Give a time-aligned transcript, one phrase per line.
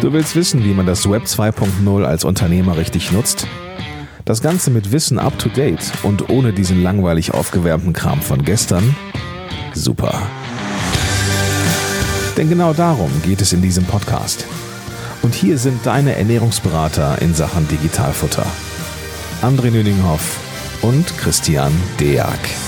[0.00, 3.48] Du willst wissen, wie man das Web 2.0 als Unternehmer richtig nutzt?
[4.24, 8.94] Das Ganze mit Wissen up to date und ohne diesen langweilig aufgewärmten Kram von gestern?
[9.74, 10.22] Super.
[12.36, 14.46] Denn genau darum geht es in diesem Podcast.
[15.22, 18.46] Und hier sind deine Ernährungsberater in Sachen Digitalfutter.
[19.42, 20.38] André Nüninghoff
[20.82, 22.67] und Christian Deak.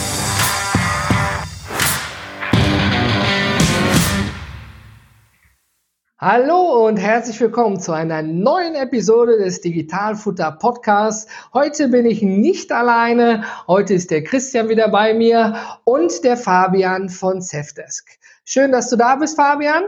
[6.22, 11.32] Hallo und herzlich willkommen zu einer neuen Episode des Digitalfutter Podcasts.
[11.54, 13.44] Heute bin ich nicht alleine.
[13.66, 18.18] Heute ist der Christian wieder bei mir und der Fabian von Safdesk.
[18.44, 19.82] Schön, dass du da bist, Fabian.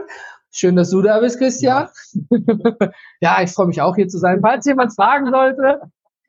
[0.49, 1.89] Schön, dass du da bist, Christian.
[2.31, 2.89] Ja,
[3.19, 4.39] ja ich freue mich auch hier zu sein.
[4.41, 5.81] Falls jemand fragen sollte,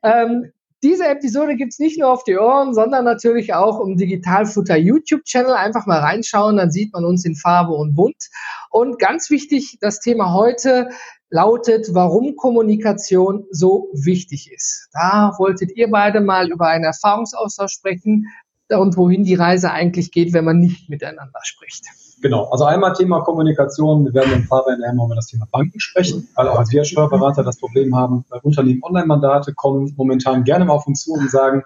[0.03, 0.51] ähm,
[0.85, 5.53] diese Episode gibt's nicht nur auf die Ohren, sondern natürlich auch im Digitalfutter YouTube-Channel.
[5.53, 8.29] Einfach mal reinschauen, dann sieht man uns in Farbe und bunt.
[8.69, 10.89] Und ganz wichtig, das Thema heute
[11.31, 14.89] lautet, warum Kommunikation so wichtig ist.
[14.93, 18.27] Da wolltet ihr beide mal über einen Erfahrungsaustausch sprechen
[18.69, 21.85] und wohin die Reise eigentlich geht, wenn man nicht miteinander spricht.
[22.25, 24.03] Genau, also einmal Thema Kommunikation.
[24.03, 26.83] Wir werden im Fahrbein nachher mal über das Thema Banken sprechen, weil auch als wir
[26.83, 31.61] Steuerberater das Problem haben, Unternehmen Online-Mandate kommen momentan gerne mal auf uns zu und sagen,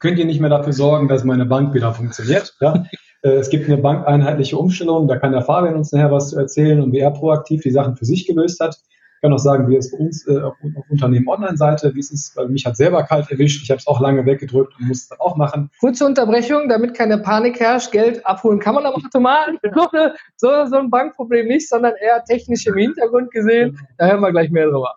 [0.00, 2.56] könnt ihr nicht mehr dafür sorgen, dass meine Bank wieder funktioniert?
[2.60, 2.82] Ja?
[3.22, 6.80] Äh, es gibt eine bankeinheitliche Umstellung, da kann der Fabian uns nachher was zu erzählen
[6.80, 8.80] und wie er proaktiv die Sachen für sich gelöst hat.
[9.20, 12.10] Ich kann auch sagen, wie es bei uns äh, auf, auf Unternehmen Online-Seite, wie es
[12.10, 13.62] ist, weil mich hat selber kalt erwischt.
[13.62, 15.68] Ich habe es auch lange weggedrückt und muss es dann auch machen.
[15.78, 17.92] Kurze Unterbrechung, damit keine Panik herrscht.
[17.92, 19.58] Geld abholen kann man am Automaten.
[20.38, 23.78] so, so ein Bankproblem nicht, sondern eher technisch im Hintergrund gesehen.
[23.98, 24.94] Da hören wir gleich mehr drüber.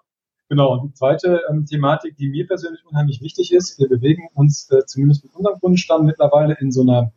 [0.47, 4.71] Genau, und die zweite ähm, Thematik, die mir persönlich unheimlich wichtig ist, wir bewegen uns
[4.71, 7.11] äh, zumindest mit unserem Kundenstamm mittlerweile in so einer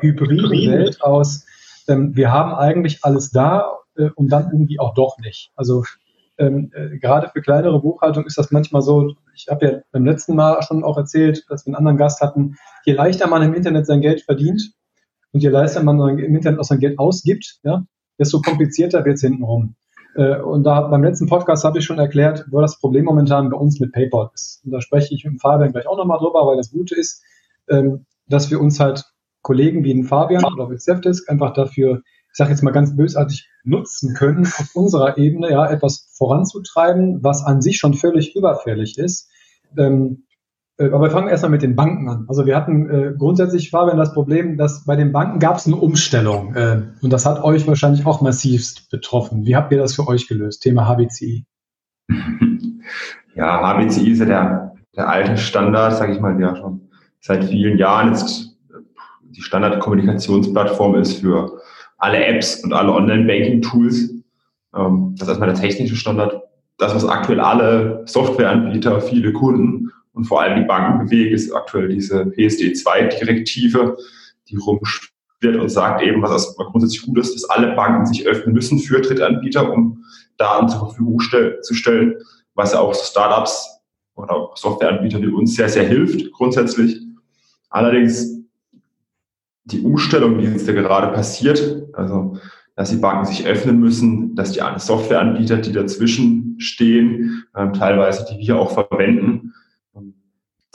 [0.00, 1.46] hybriden Welt aus.
[1.86, 5.52] Ähm, wir haben eigentlich alles da äh, und dann irgendwie auch doch nicht.
[5.54, 5.84] Also
[6.38, 10.34] ähm, äh, gerade für kleinere Buchhaltung ist das manchmal so, ich habe ja beim letzten
[10.34, 13.86] Mal schon auch erzählt, dass wir einen anderen Gast hatten, je leichter man im Internet
[13.86, 14.72] sein Geld verdient
[15.32, 17.84] und je leichter man im Internet auch sein Geld ausgibt, ja,
[18.18, 19.76] desto komplizierter wird es hintenrum.
[20.16, 23.56] Äh, und da beim letzten Podcast habe ich schon erklärt, wo das Problem momentan bei
[23.56, 24.62] uns mit PayPal ist.
[24.64, 27.22] Und da spreche ich mit Fabian gleich auch nochmal drüber, weil das Gute ist,
[27.68, 29.04] ähm, dass wir uns halt
[29.42, 32.02] Kollegen wie den Fabian oder wie Zefdesk einfach dafür
[32.34, 37.44] ich sage jetzt mal ganz bösartig, nutzen können, auf unserer Ebene ja etwas voranzutreiben, was
[37.44, 39.30] an sich schon völlig überfällig ist.
[39.78, 40.24] Ähm,
[40.76, 42.24] äh, aber wir fangen erstmal mit den Banken an.
[42.26, 45.76] Also wir hatten äh, grundsätzlich, Fabian, das Problem, dass bei den Banken gab es eine
[45.76, 46.56] Umstellung.
[46.56, 49.46] Äh, und das hat euch wahrscheinlich auch massivst betroffen.
[49.46, 50.62] Wie habt ihr das für euch gelöst?
[50.62, 51.46] Thema HBCI.
[53.36, 56.88] Ja, HBCI ist ja der, der alte Standard, sage ich mal, ja schon
[57.20, 58.56] seit vielen Jahren jetzt
[59.22, 61.53] die Standardkommunikationsplattform ist für
[62.04, 64.10] alle Apps und alle Online-Banking-Tools.
[64.76, 66.42] Ähm, das ist erstmal der technische Standard.
[66.76, 71.88] Das, was aktuell alle Softwareanbieter, viele Kunden und vor allem die Banken bewegt, ist aktuell
[71.88, 73.96] diese PSD2-Direktive,
[74.48, 78.54] die rumschwirrt und sagt eben, was erstmal grundsätzlich gut ist, dass alle Banken sich öffnen
[78.54, 80.04] müssen für Drittanbieter, um
[80.36, 82.16] Daten zur Verfügung stell zu stellen,
[82.54, 83.80] was ja auch Startups
[84.16, 87.00] oder Softwareanbieter wie uns sehr, sehr hilft, grundsätzlich.
[87.70, 88.33] Allerdings
[89.64, 92.36] die Umstellung, die jetzt da gerade passiert, also
[92.76, 98.38] dass die Banken sich öffnen müssen, dass die Softwareanbieter, die dazwischen stehen, ähm, teilweise die
[98.44, 99.54] wir auch verwenden,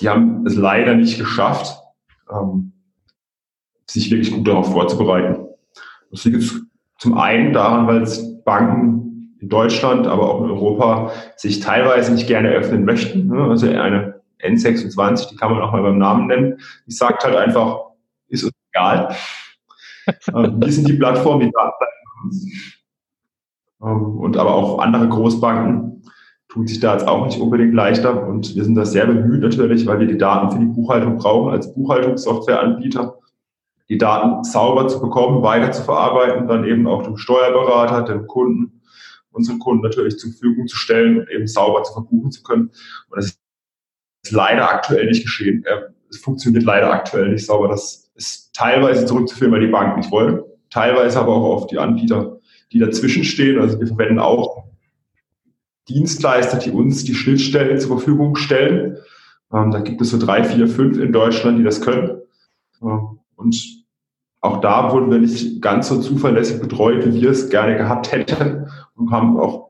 [0.02, 1.78] die haben es leider nicht geschafft,
[2.32, 2.72] ähm,
[3.86, 5.48] sich wirklich gut darauf vorzubereiten.
[6.12, 6.62] Das liegt
[6.98, 8.08] zum einen daran, weil
[8.46, 13.28] Banken in Deutschland, aber auch in Europa sich teilweise nicht gerne öffnen möchten.
[13.28, 13.44] Ne?
[13.44, 17.89] Also eine N26, die kann man auch mal beim Namen nennen, die sagt halt einfach,
[18.72, 19.16] egal.
[20.34, 21.86] Ähm, wir sind die Plattform, die Daten
[23.84, 26.04] ähm, und aber auch andere Großbanken
[26.48, 29.86] tun sich da jetzt auch nicht unbedingt leichter und wir sind da sehr bemüht natürlich,
[29.86, 33.20] weil wir die Daten für die Buchhaltung brauchen als Buchhaltungssoftwareanbieter,
[33.88, 38.82] die Daten sauber zu bekommen, weiter zu verarbeiten, dann eben auch dem Steuerberater, dem Kunden,
[39.32, 42.72] unseren Kunden natürlich zur Verfügung zu stellen und eben sauber zu verbuchen zu können.
[43.10, 45.64] Und das ist leider aktuell nicht geschehen.
[46.10, 47.68] Es funktioniert leider aktuell nicht sauber.
[47.68, 47.99] Das ist
[48.60, 52.40] teilweise zurückzuführen, weil die Banken nicht wollen, teilweise aber auch auf die Anbieter,
[52.74, 53.60] die dazwischen stehen.
[53.60, 54.66] Also wir verwenden auch
[55.88, 58.98] Dienstleister, die uns die Schnittstellen zur Verfügung stellen.
[59.54, 62.22] Ähm, da gibt es so drei, vier, fünf in Deutschland, die das können.
[62.82, 63.86] Ähm, und
[64.42, 68.68] auch da wurden wir nicht ganz so zuverlässig betreut, wie wir es gerne gehabt hätten
[68.96, 69.70] und haben auch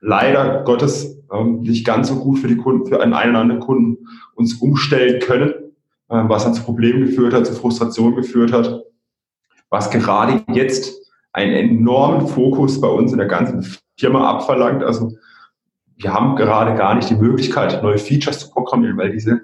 [0.00, 3.60] leider Gottes ähm, nicht ganz so gut für die Kunden, für einen, einen oder anderen
[3.62, 5.54] Kunden uns umstellen können.
[6.14, 8.84] Ähm, was dann zu Problemen geführt hat, zu Frustration geführt hat,
[9.68, 10.94] was gerade jetzt
[11.32, 13.66] einen enormen Fokus bei uns in der ganzen
[13.98, 14.84] Firma abverlangt.
[14.84, 15.10] Also
[15.96, 19.40] wir haben gerade gar nicht die Möglichkeit, neue Features zu programmieren, weil diese,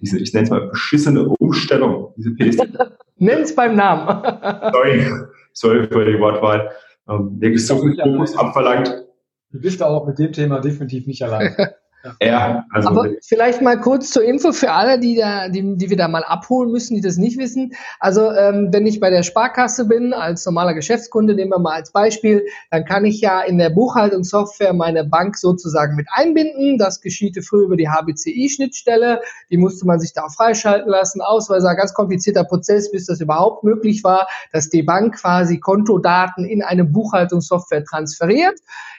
[0.00, 2.66] diese ich nenne es mal beschissene Umstellung, diese PSD.
[3.16, 4.20] Nenn es beim Namen.
[4.72, 5.06] sorry,
[5.52, 6.70] sorry für die Wortwahl.
[7.08, 9.04] Ähm, wirklich so viel Fokus abverlangt.
[9.52, 11.54] Du bist auch mit dem Thema definitiv nicht allein.
[12.20, 15.96] Ja, also Aber vielleicht mal kurz zur Info für alle, die, da, die, die wir
[15.96, 17.72] da mal abholen müssen, die das nicht wissen.
[17.98, 21.90] Also ähm, wenn ich bei der Sparkasse bin, als normaler Geschäftskunde, nehmen wir mal als
[21.90, 26.78] Beispiel, dann kann ich ja in der Buchhaltungssoftware meine Bank sozusagen mit einbinden.
[26.78, 29.20] Das geschiehte früher über die HBCI-Schnittstelle.
[29.50, 31.20] Die musste man sich da auch freischalten lassen.
[31.20, 36.44] Ausweise, ein ganz komplizierter Prozess, bis das überhaupt möglich war, dass die Bank quasi Kontodaten
[36.44, 38.58] in eine Buchhaltungssoftware transferiert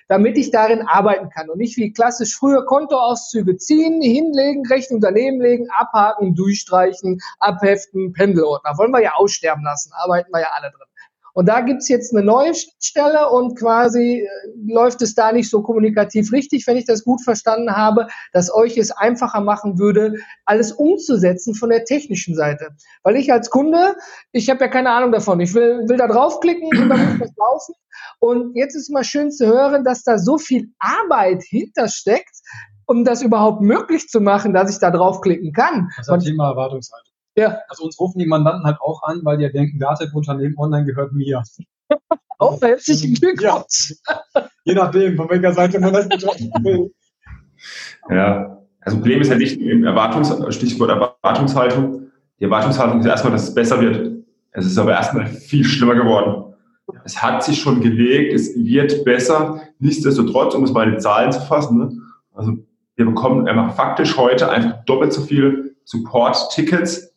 [0.10, 5.40] damit ich darin arbeiten kann und nicht wie klassisch früher Kontoauszüge ziehen, hinlegen, Rechnung daneben
[5.40, 8.78] legen, abhaken, durchstreichen, abheften, Pendelordner.
[8.78, 10.89] Wollen wir ja aussterben lassen, arbeiten wir ja alle drin.
[11.40, 14.28] Und da gibt's jetzt eine neue Stelle und quasi äh,
[14.68, 18.78] läuft es da nicht so kommunikativ richtig, wenn ich das gut verstanden habe, dass euch
[18.78, 22.72] es einfacher machen würde, alles umzusetzen von der technischen Seite.
[23.04, 23.96] Weil ich als Kunde,
[24.34, 25.40] ich habe ja keine Ahnung davon.
[25.40, 27.76] Ich will, will da draufklicken und dann muss das laufen.
[28.20, 32.36] Und jetzt ist mal schön zu hören, dass da so viel Arbeit hintersteckt,
[32.86, 35.90] um das überhaupt möglich zu machen, dass ich da draufklicken kann.
[35.96, 37.14] Das ist ein Thema Erwartungshaltung.
[37.36, 37.60] Ja.
[37.68, 41.44] Also uns rufen die Mandanten halt auch an, weil die denken, Datev-Unternehmen online gehört mir.
[42.40, 43.96] Auch herzlichen Glückwunsch.
[44.08, 44.50] Ja.
[44.64, 46.94] Je nachdem, von welcher Seite man das betrachten will.
[48.10, 52.12] Ja, das Problem ist ja nicht im Erwartungs Stichwort Erwartungshaltung.
[52.40, 54.24] Die Erwartungshaltung ist erstmal, dass es besser wird.
[54.52, 56.54] Es ist aber erstmal viel schlimmer geworden.
[57.04, 59.62] Es hat sich schon gelegt, es wird besser.
[59.80, 61.92] Nichtsdestotrotz, um es mal in Zahlen zu fassen, ne?
[62.34, 62.58] also
[62.96, 67.09] wir bekommen einfach faktisch heute einfach doppelt so viele Support-Tickets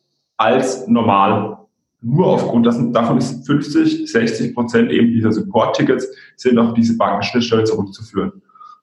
[0.43, 1.57] als normal.
[2.01, 7.63] Nur aufgrund dessen, davon ist 50, 60 Prozent eben dieser Support-Tickets sind auf diese Bankenschnittstelle
[7.63, 8.41] zurückzuführen.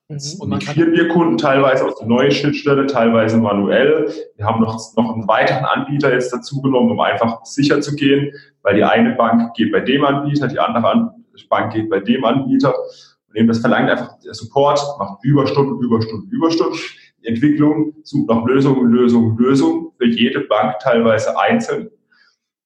[0.09, 0.19] Mhm.
[0.39, 4.11] Und migrieren wir Kunden teilweise auf die neue Schnittstelle, teilweise manuell.
[4.37, 8.33] Wir haben noch, noch einen weiteren Anbieter jetzt dazu genommen, um einfach sicher zu gehen,
[8.63, 11.13] weil die eine Bank geht bei dem Anbieter, die andere
[11.51, 12.75] Bank geht bei dem Anbieter.
[13.29, 16.79] Und eben das verlangt einfach der Support, macht Überstunden, Überstunden, Überstunden.
[17.23, 21.91] Entwicklung sucht nach Lösungen, Lösungen, Lösungen für jede Bank teilweise einzeln.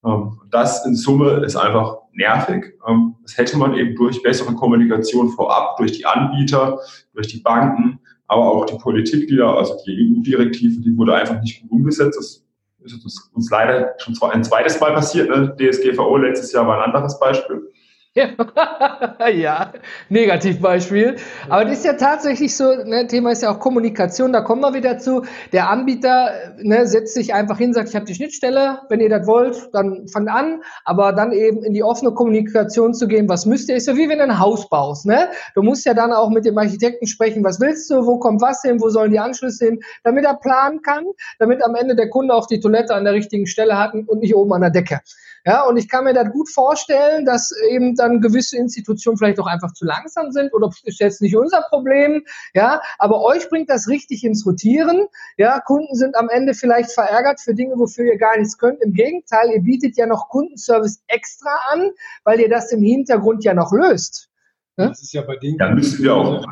[0.05, 2.75] Ähm, das in Summe ist einfach nervig.
[2.87, 6.79] Ähm, das hätte man eben durch bessere Kommunikation vorab, durch die Anbieter,
[7.15, 11.41] durch die Banken, aber auch die Politik, die da, also die EU-Direktive, die wurde einfach
[11.41, 12.17] nicht gut umgesetzt.
[12.19, 15.31] Das ist uns leider schon ein zweites Mal passiert.
[15.31, 15.56] Ne?
[15.59, 17.71] DSGVO letztes Jahr war ein anderes Beispiel.
[19.34, 19.72] ja,
[20.08, 21.16] Negativbeispiel.
[21.49, 24.72] Aber das ist ja tatsächlich so, ne, Thema ist ja auch Kommunikation, da kommen wir
[24.72, 25.25] wieder zu.
[25.52, 29.26] Der Anbieter ne, setzt sich einfach hin, sagt, ich habe die Schnittstelle, wenn ihr das
[29.26, 33.69] wollt, dann fangt an, aber dann eben in die offene Kommunikation zu gehen, was müsst
[33.69, 35.06] ihr, ist ja wie wenn du ein Haus baust.
[35.06, 35.28] Ne?
[35.56, 38.62] Du musst ja dann auch mit dem Architekten sprechen, was willst du, wo kommt was
[38.62, 41.05] hin, wo sollen die Anschlüsse hin, damit er planen kann,
[41.40, 44.37] damit am Ende der Kunde auch die Toilette an der richtigen Stelle hat und nicht
[44.37, 45.00] oben an der Decke.
[45.46, 49.46] Ja, und ich kann mir das gut vorstellen, dass eben dann gewisse Institutionen vielleicht auch
[49.46, 52.25] einfach zu langsam sind oder ist jetzt nicht unser Problem.
[52.55, 55.06] Ja, aber euch bringt das richtig ins Rotieren.
[55.37, 58.81] Ja, Kunden sind am Ende vielleicht verärgert für Dinge, wofür ihr gar nichts könnt.
[58.81, 61.91] Im Gegenteil, ihr bietet ja noch Kundenservice extra an,
[62.25, 64.31] weil ihr das im Hintergrund ja noch löst.
[64.79, 64.88] Ja?
[64.88, 65.58] Das ist ja bei denen.
[65.58, 66.46] Ja, müssen wir auch.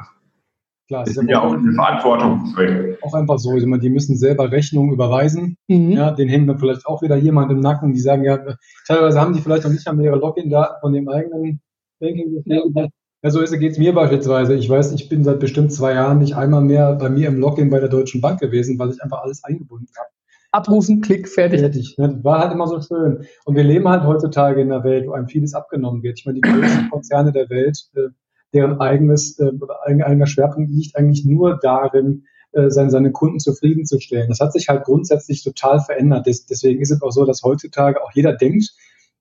[0.92, 2.54] Klar, das ist ja auch eine Verantwortung.
[3.00, 3.56] Auch einfach so.
[3.56, 5.56] Ich meine, die müssen selber Rechnungen überweisen.
[5.66, 5.92] Mhm.
[5.92, 8.38] Ja, den hängt dann vielleicht auch wieder jemand im Nacken, die sagen, ja,
[8.86, 11.62] teilweise haben die vielleicht auch nicht einmal ihre Login-Daten von dem eigenen
[11.98, 12.42] Banking.
[12.44, 14.54] Ja, so geht es mir beispielsweise.
[14.54, 17.70] Ich weiß, ich bin seit bestimmt zwei Jahren nicht einmal mehr bei mir im Login
[17.70, 20.10] bei der Deutschen Bank gewesen, weil ich einfach alles eingebunden habe.
[20.50, 21.60] Abrufen, Klick, fertig.
[21.60, 21.94] Fertig.
[21.96, 22.20] Ne?
[22.22, 23.24] War halt immer so schön.
[23.46, 26.18] Und wir leben halt heutzutage in einer Welt, wo einem vieles abgenommen wird.
[26.18, 28.08] Ich meine, die größten Konzerne der Welt äh,
[28.52, 34.28] deren eigenes äh, oder eigener Schwerpunkt liegt eigentlich nur darin, äh, seine, seine Kunden zufriedenzustellen.
[34.28, 36.26] Das hat sich halt grundsätzlich total verändert.
[36.26, 38.70] Des, deswegen ist es auch so, dass heutzutage auch jeder denkt,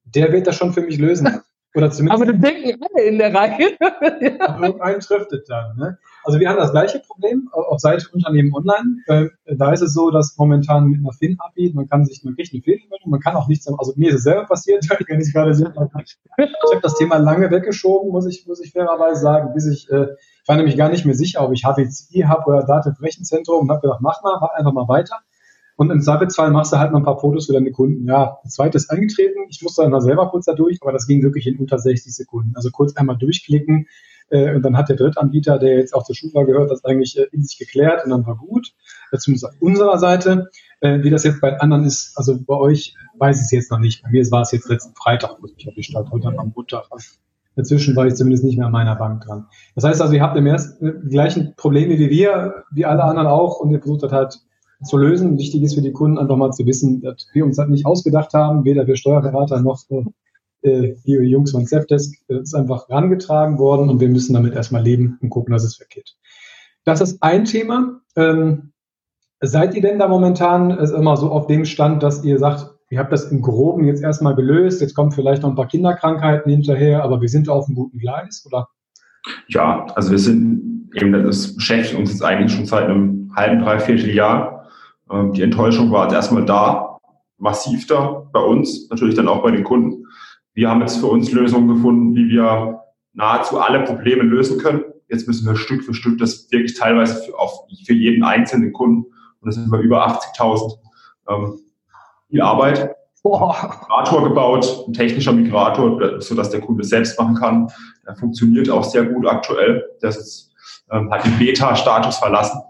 [0.04, 1.28] der wird das schon für mich lösen.
[1.74, 3.78] Oder zumindest Aber das denken alle in der Reihe.
[3.80, 4.62] ja.
[4.62, 5.78] Irgendeinen trifft es dann.
[5.78, 5.98] Ne?
[6.24, 8.98] Also wir haben das gleiche Problem auf Seite Unternehmen Online.
[9.08, 12.54] Äh, da ist es so, dass momentan mit einer FIN-API, man kann sich, man kriegt
[12.54, 15.54] eine Fehlermeldung, man kann auch nichts, also mir ist es selber passiert, wenn ich gerade
[15.56, 15.74] sehe.
[16.38, 20.08] Ich habe das Thema lange weggeschoben, muss ich, muss ich fairerweise sagen, bis ich, äh,
[20.42, 23.72] ich war nämlich gar nicht mehr sicher, ob ich HPCI habe oder Dativ Rechenzentrum und
[23.72, 25.18] habe gedacht, mach mal, mach einfach mal weiter.
[25.78, 28.08] Und im Zweifelsfall machst du halt mal ein paar Fotos für deine Kunden.
[28.08, 29.48] Ja, das zweite ist eingetreten.
[29.50, 32.13] Ich musste dann mal selber kurz da durch, aber das ging wirklich in unter 60
[32.13, 32.54] Sekunden.
[32.56, 33.88] Also kurz einmal durchklicken.
[34.32, 37.28] Äh, und dann hat der Drittanbieter, der jetzt auch zur Schufa gehört, das eigentlich äh,
[37.32, 38.74] in sich geklärt und dann war gut.
[39.12, 40.50] Äh, zumindest auf unserer Seite.
[40.80, 43.80] Äh, wie das jetzt bei anderen ist, also bei euch weiß ich es jetzt noch
[43.80, 44.02] nicht.
[44.02, 46.86] Bei mir war es jetzt letzten Freitag, wo ich mich erwischt habe, heute am Montag.
[47.56, 49.46] Dazwischen war ich zumindest nicht mehr an meiner Bank dran.
[49.76, 53.28] Das heißt also, ihr habt im ersten äh, gleichen Probleme wie wir, wie alle anderen
[53.28, 54.40] auch, und ihr versucht das halt
[54.84, 55.38] zu lösen.
[55.38, 58.34] Wichtig ist für die Kunden einfach mal zu wissen, dass wir uns das nicht ausgedacht
[58.34, 59.84] haben, weder wir Steuerberater noch
[60.62, 62.15] äh, die Jungs von Zepdesk.
[62.27, 65.80] Das ist einfach rangetragen worden und wir müssen damit erstmal leben und gucken, dass es
[65.80, 66.15] weggeht.
[66.84, 68.01] Das ist ein Thema.
[68.15, 68.72] Ähm,
[69.41, 73.00] seid ihr denn da momentan ist immer so auf dem Stand, dass ihr sagt, ihr
[73.00, 77.03] habt das im Groben jetzt erstmal gelöst, jetzt kommen vielleicht noch ein paar Kinderkrankheiten hinterher,
[77.03, 78.68] aber wir sind auf einem guten Gleis, oder?
[79.48, 84.13] Ja, also wir sind eben, das beschäftigt uns jetzt eigentlich schon seit einem halben, dreiviertel
[84.13, 84.70] Jahr.
[85.10, 87.00] Ähm, die Enttäuschung war erstmal da,
[87.38, 90.06] massiv da bei uns, natürlich dann auch bei den Kunden.
[90.62, 94.84] Wir haben jetzt für uns Lösungen gefunden, wie wir nahezu alle Probleme lösen können.
[95.10, 99.06] Jetzt müssen wir Stück für Stück das wirklich teilweise für, auf, für jeden einzelnen Kunden,
[99.06, 100.77] und das sind wir über 80.000,
[101.30, 101.60] ähm,
[102.30, 102.91] viel Arbeit.
[103.24, 103.56] Boah.
[103.72, 107.68] Migrator gebaut, ein technischer Migrator, so dass der Kunde selbst machen kann.
[108.06, 109.84] Der funktioniert auch sehr gut aktuell.
[110.00, 110.53] Das ist,
[110.91, 112.62] ähm, hat den Beta-Status verlassen.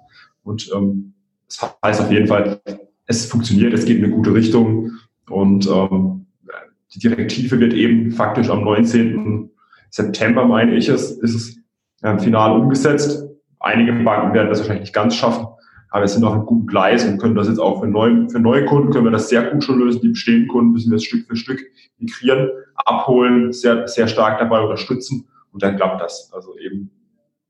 [0.43, 1.13] Und ähm,
[1.45, 2.61] das heißt auf jeden Fall,
[3.05, 4.91] es funktioniert, es geht in eine gute Richtung.
[5.29, 6.20] Und ähm,
[6.93, 9.49] die Direktive wird eben faktisch am 19.
[9.89, 11.57] September, meine ich, es, ist es
[12.03, 13.25] ähm, final umgesetzt.
[13.59, 15.47] Einige Banken werden das wahrscheinlich nicht ganz schaffen.
[15.89, 18.39] Aber wir sind auf einem guten Gleis und können das jetzt auch für neue, für
[18.39, 20.01] neue Kunden können wir das sehr gut schon lösen.
[20.01, 21.61] Die bestehenden Kunden müssen wir das Stück für Stück
[21.97, 26.31] migrieren, abholen, sehr, sehr stark dabei unterstützen und dann klappt das.
[26.33, 26.91] Also eben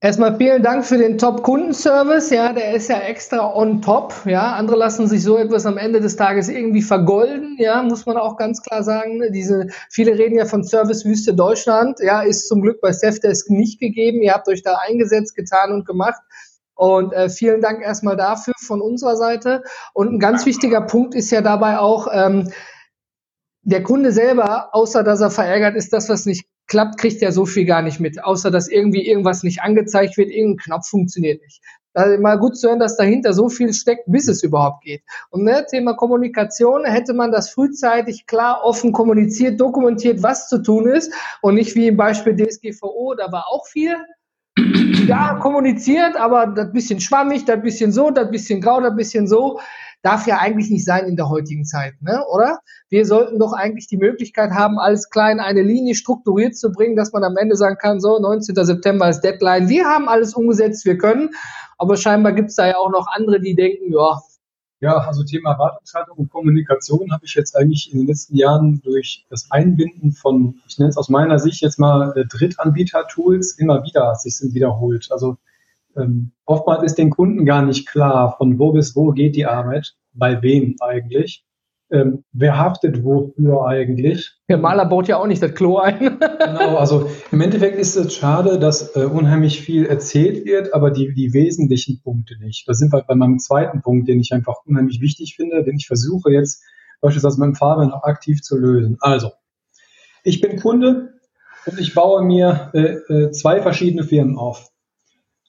[0.03, 2.31] Erstmal vielen Dank für den Top-Kundenservice.
[2.31, 4.15] Ja, der ist ja extra on top.
[4.25, 7.55] Ja, andere lassen sich so etwas am Ende des Tages irgendwie vergolden.
[7.59, 9.21] Ja, muss man auch ganz klar sagen.
[9.31, 11.99] Diese, viele reden ja von Servicewüste Deutschland.
[11.99, 14.23] Ja, ist zum Glück bei Safdesk nicht gegeben.
[14.23, 16.19] Ihr habt euch da eingesetzt, getan und gemacht.
[16.73, 19.61] Und äh, vielen Dank erstmal dafür von unserer Seite.
[19.93, 22.49] Und ein ganz wichtiger Punkt ist ja dabei auch, ähm,
[23.63, 27.45] der Kunde selber, außer dass er verärgert ist, das, was nicht klappt, kriegt er so
[27.45, 28.23] viel gar nicht mit.
[28.23, 31.61] Außer dass irgendwie irgendwas nicht angezeigt wird, irgendein Knopf funktioniert nicht.
[31.93, 35.03] Also mal gut zu hören, dass dahinter so viel steckt, bis es überhaupt geht.
[35.31, 40.87] Und ne, Thema Kommunikation, hätte man das frühzeitig klar, offen kommuniziert, dokumentiert, was zu tun
[40.87, 43.97] ist und nicht wie im Beispiel DSGVO, da war auch viel,
[45.05, 49.59] ja, kommuniziert, aber das bisschen schwammig, das bisschen so, das bisschen grau, das bisschen so,
[50.01, 52.23] darf ja eigentlich nicht sein in der heutigen Zeit, ne?
[52.33, 52.59] oder?
[52.89, 57.13] Wir sollten doch eigentlich die Möglichkeit haben, alles klein eine Linie strukturiert zu bringen, dass
[57.13, 58.55] man am Ende sagen kann, so, 19.
[58.65, 61.29] September ist Deadline, wir haben alles umgesetzt, wir können,
[61.77, 64.19] aber scheinbar gibt es da ja auch noch andere, die denken, ja,
[64.81, 69.27] ja, also Thema Erwartungshaltung und Kommunikation habe ich jetzt eigentlich in den letzten Jahren durch
[69.29, 74.15] das Einbinden von, ich nenne es aus meiner Sicht jetzt mal äh, Drittanbieter-Tools immer wieder
[74.15, 75.09] sich sind wiederholt.
[75.11, 75.37] Also
[75.97, 79.95] ähm, oftmals ist den Kunden gar nicht klar, von wo bis wo geht die Arbeit,
[80.13, 81.45] bei wem eigentlich
[81.91, 84.31] ähm, wer haftet wofür eigentlich?
[84.47, 85.99] Der Maler baut ja auch nicht das Klo ein.
[86.19, 91.13] genau, also im Endeffekt ist es schade, dass äh, unheimlich viel erzählt wird, aber die,
[91.13, 92.67] die wesentlichen Punkte nicht.
[92.67, 95.87] Da sind wir bei meinem zweiten Punkt, den ich einfach unheimlich wichtig finde, den ich
[95.87, 96.63] versuche jetzt
[97.01, 98.97] beispielsweise mit dem Fahrrad noch aktiv zu lösen.
[99.01, 99.31] Also,
[100.23, 101.15] ich bin Kunde
[101.65, 104.70] und ich baue mir äh, äh, zwei verschiedene Firmen auf.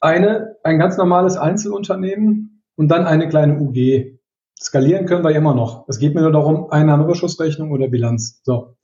[0.03, 4.19] Eine, ein ganz normales Einzelunternehmen und dann eine kleine UG.
[4.61, 5.85] Skalieren können wir immer noch.
[5.89, 8.41] Es geht mir nur darum, Einnahmeüberschussrechnung oder Bilanz.
[8.43, 8.75] So.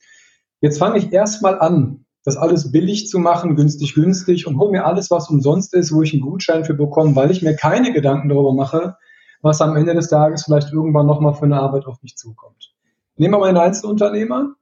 [0.60, 4.86] Jetzt fange ich erstmal an, das alles billig zu machen, günstig, günstig und hole mir
[4.86, 8.28] alles, was umsonst ist, wo ich einen Gutschein für bekomme, weil ich mir keine Gedanken
[8.28, 8.96] darüber mache,
[9.42, 12.74] was am Ende des Tages vielleicht irgendwann nochmal für eine Arbeit auf mich zukommt.
[13.16, 14.54] Nehmen wir mal einen Einzelunternehmer,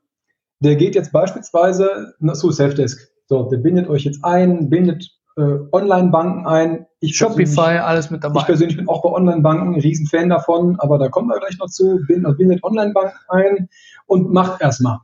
[0.60, 3.12] der geht jetzt beispielsweise zu Safdesk.
[3.26, 6.86] So, der bindet euch jetzt ein, bindet äh, Online-Banken ein.
[7.00, 8.40] Ich Shopify, alles mit dabei.
[8.40, 11.68] Ich persönlich bin auch bei Online-Banken ein Riesenfan davon, aber da kommen wir gleich noch
[11.68, 12.00] zu.
[12.06, 13.68] Bin, also bindet Online-Banken ein
[14.06, 14.98] und macht erstmal.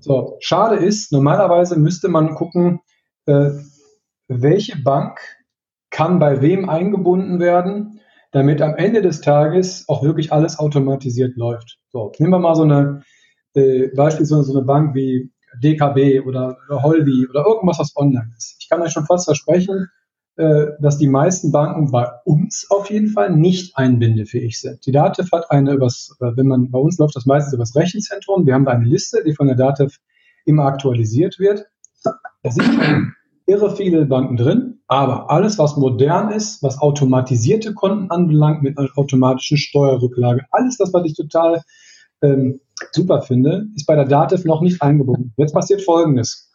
[0.00, 2.80] So, schade ist, normalerweise müsste man gucken,
[3.26, 3.50] äh,
[4.28, 5.20] welche Bank
[5.90, 8.00] kann bei wem eingebunden werden,
[8.32, 11.78] damit am Ende des Tages auch wirklich alles automatisiert läuft.
[11.90, 13.02] So, nehmen wir mal so eine,
[13.54, 15.30] äh, beispielsweise so eine Bank wie
[15.62, 18.59] DKB oder, oder Holvi oder irgendwas, was online ist.
[18.70, 19.88] Kann euch schon fast versprechen,
[20.36, 24.86] äh, dass die meisten Banken bei uns auf jeden Fall nicht einbindefähig sind.
[24.86, 28.46] Die DATEV hat eine übers, äh, wenn man bei uns läuft das meistens übers Rechenzentrum.
[28.46, 29.98] Wir haben da eine Liste, die von der DATEV
[30.46, 31.66] immer aktualisiert wird.
[32.04, 33.12] Da sind
[33.46, 38.88] irre viele Banken drin, aber alles, was modern ist, was automatisierte Konten anbelangt, mit einer
[38.96, 41.62] automatischen Steuerrücklage, alles das, was ich total
[42.22, 42.60] ähm,
[42.92, 45.34] super finde, ist bei der Dativ noch nicht eingebunden.
[45.36, 46.49] Jetzt passiert Folgendes.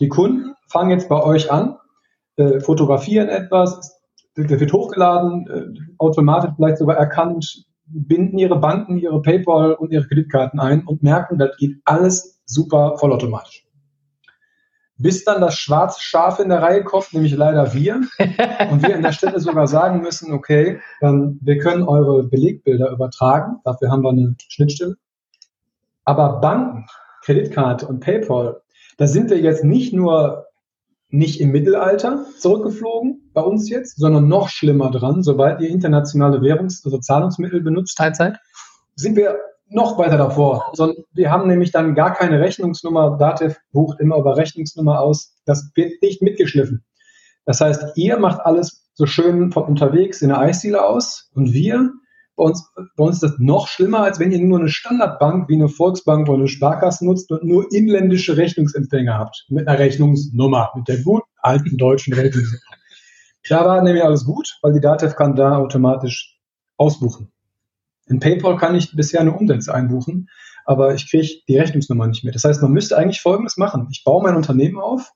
[0.00, 1.76] Die Kunden fangen jetzt bei euch an,
[2.36, 4.00] äh, fotografieren etwas,
[4.36, 10.06] der wird hochgeladen, äh, automatisch vielleicht sogar erkannt, binden ihre Banken, ihre PayPal und ihre
[10.06, 13.66] Kreditkarten ein und merken, das geht alles super vollautomatisch.
[14.98, 18.02] bis dann das schwarze Schaf in der Reihe kommt, nämlich leider wir.
[18.70, 23.56] Und wir an der Stelle sogar sagen müssen, okay, ähm, wir können eure Belegbilder übertragen,
[23.64, 24.94] dafür haben wir eine Schnittstelle.
[26.04, 26.86] Aber Banken,
[27.24, 28.61] Kreditkarte und PayPal,
[28.98, 30.46] da sind wir jetzt nicht nur
[31.08, 36.84] nicht im Mittelalter zurückgeflogen bei uns jetzt, sondern noch schlimmer dran, sobald ihr internationale Währungs-
[36.84, 38.38] also Zahlungsmittel benutzt, Teilzeit,
[38.94, 40.70] sind wir noch weiter davor.
[40.72, 43.16] Sondern wir haben nämlich dann gar keine Rechnungsnummer.
[43.18, 45.34] Datev bucht immer über Rechnungsnummer aus.
[45.44, 46.84] Das wird nicht mitgeschliffen.
[47.44, 51.90] Das heißt, ihr macht alles so schön von unterwegs in der Eisdiele aus und wir,
[52.36, 55.54] bei uns, bei uns ist das noch schlimmer, als wenn ihr nur eine Standardbank wie
[55.54, 59.44] eine Volksbank oder eine Sparkasse nutzt und nur inländische Rechnungsempfänger habt.
[59.48, 62.76] Mit einer Rechnungsnummer, mit der gut alten deutschen Rechnungsnummer.
[63.48, 66.38] Da war nämlich alles gut, weil die Datev kann da automatisch
[66.76, 67.32] ausbuchen.
[68.06, 70.28] In PayPal kann ich bisher nur Umsätze einbuchen,
[70.64, 72.32] aber ich kriege die Rechnungsnummer nicht mehr.
[72.32, 73.88] Das heißt, man müsste eigentlich Folgendes machen.
[73.90, 75.10] Ich baue mein Unternehmen auf,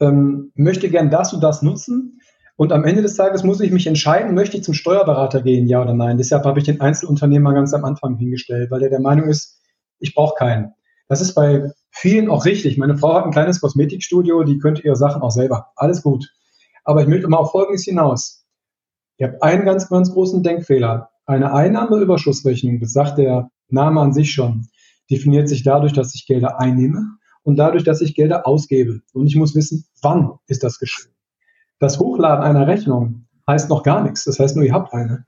[0.00, 2.20] ähm, möchte gern das und das nutzen
[2.56, 5.82] und am Ende des Tages muss ich mich entscheiden, möchte ich zum Steuerberater gehen, ja
[5.82, 6.18] oder nein.
[6.18, 9.60] Deshalb habe ich den Einzelunternehmer ganz am Anfang hingestellt, weil der der Meinung ist,
[9.98, 10.72] ich brauche keinen.
[11.08, 12.78] Das ist bei vielen auch richtig.
[12.78, 15.72] Meine Frau hat ein kleines Kosmetikstudio, die könnte ihre Sachen auch selber.
[15.76, 16.32] Alles gut.
[16.84, 18.44] Aber ich möchte mal auf Folgendes hinaus.
[19.16, 21.10] Ich habe einen ganz, ganz großen Denkfehler.
[21.26, 24.68] Eine Einnahmeüberschussrechnung, das sagt der Name an sich schon,
[25.10, 29.00] definiert sich dadurch, dass ich Gelder einnehme und dadurch, dass ich Gelder ausgebe.
[29.12, 31.13] Und ich muss wissen, wann ist das geschehen.
[31.84, 34.24] Das Hochladen einer Rechnung heißt noch gar nichts.
[34.24, 35.26] Das heißt nur, ihr habt eine.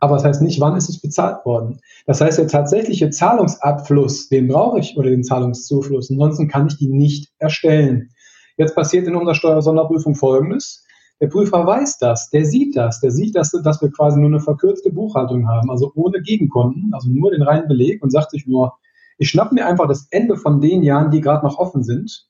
[0.00, 1.80] Aber das heißt nicht, wann ist es bezahlt worden.
[2.04, 6.10] Das heißt, der tatsächliche Zahlungsabfluss, den brauche ich oder den Zahlungszufluss.
[6.10, 8.10] Ansonsten kann ich die nicht erstellen.
[8.58, 10.84] Jetzt passiert in unserer Steuersonderprüfung Folgendes.
[11.22, 14.40] Der Prüfer weiß das, der sieht das, der sieht, dass, dass wir quasi nur eine
[14.40, 18.74] verkürzte Buchhaltung haben, also ohne Gegenkonten, also nur den reinen Beleg und sagt sich nur,
[19.16, 22.28] ich schnapp mir einfach das Ende von den Jahren, die gerade noch offen sind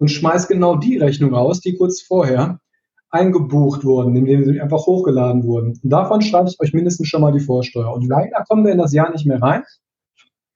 [0.00, 2.58] und schmeiß genau die Rechnung raus, die kurz vorher
[3.10, 5.78] eingebucht wurden, indem sie einfach hochgeladen wurden.
[5.82, 7.92] Und davon schreibe ich euch mindestens schon mal die Vorsteuer.
[7.92, 9.64] Und leider kommen wir in das Jahr nicht mehr rein,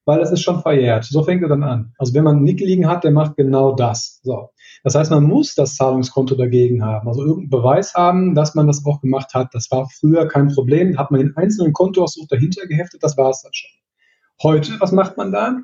[0.05, 1.05] weil es ist schon verjährt.
[1.05, 1.93] So fängt er dann an.
[1.97, 4.19] Also wenn man einen Nick liegen hat, der macht genau das.
[4.23, 4.49] So.
[4.83, 8.85] Das heißt, man muss das Zahlungskonto dagegen haben, also irgendeinen Beweis haben, dass man das
[8.85, 9.49] auch gemacht hat.
[9.53, 10.97] Das war früher kein Problem.
[10.97, 13.69] Hat man den einzelnen Kontoauszug dahinter geheftet, das war es dann schon.
[14.41, 15.57] Heute, was macht man da?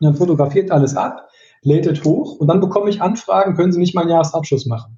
[0.00, 1.28] Man fotografiert alles ab,
[1.62, 4.97] lädt es hoch und dann bekomme ich Anfragen, können Sie nicht mal einen Jahresabschluss machen.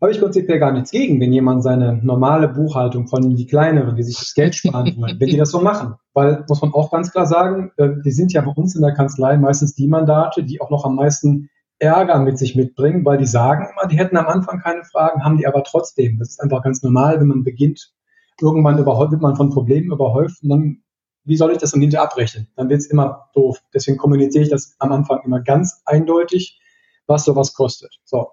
[0.00, 4.02] Habe ich prinzipiell gar nichts gegen, wenn jemand seine normale Buchhaltung von die kleineren, die
[4.02, 5.94] sich das Geld sparen wollen, wenn die das so machen.
[6.14, 8.94] Weil, muss man auch ganz klar sagen, äh, die sind ja bei uns in der
[8.94, 13.26] Kanzlei meistens die Mandate, die auch noch am meisten Ärger mit sich mitbringen, weil die
[13.26, 16.18] sagen immer, die hätten am Anfang keine Fragen, haben die aber trotzdem.
[16.18, 17.92] Das ist einfach ganz normal, wenn man beginnt.
[18.40, 20.82] Irgendwann wird man von Problemen überhäuft und dann,
[21.24, 22.48] wie soll ich das dann hinterher abrechnen?
[22.56, 23.62] Dann wird es immer doof.
[23.74, 26.58] Deswegen kommuniziere ich das am Anfang immer ganz eindeutig,
[27.06, 27.98] was sowas kostet.
[28.04, 28.28] So.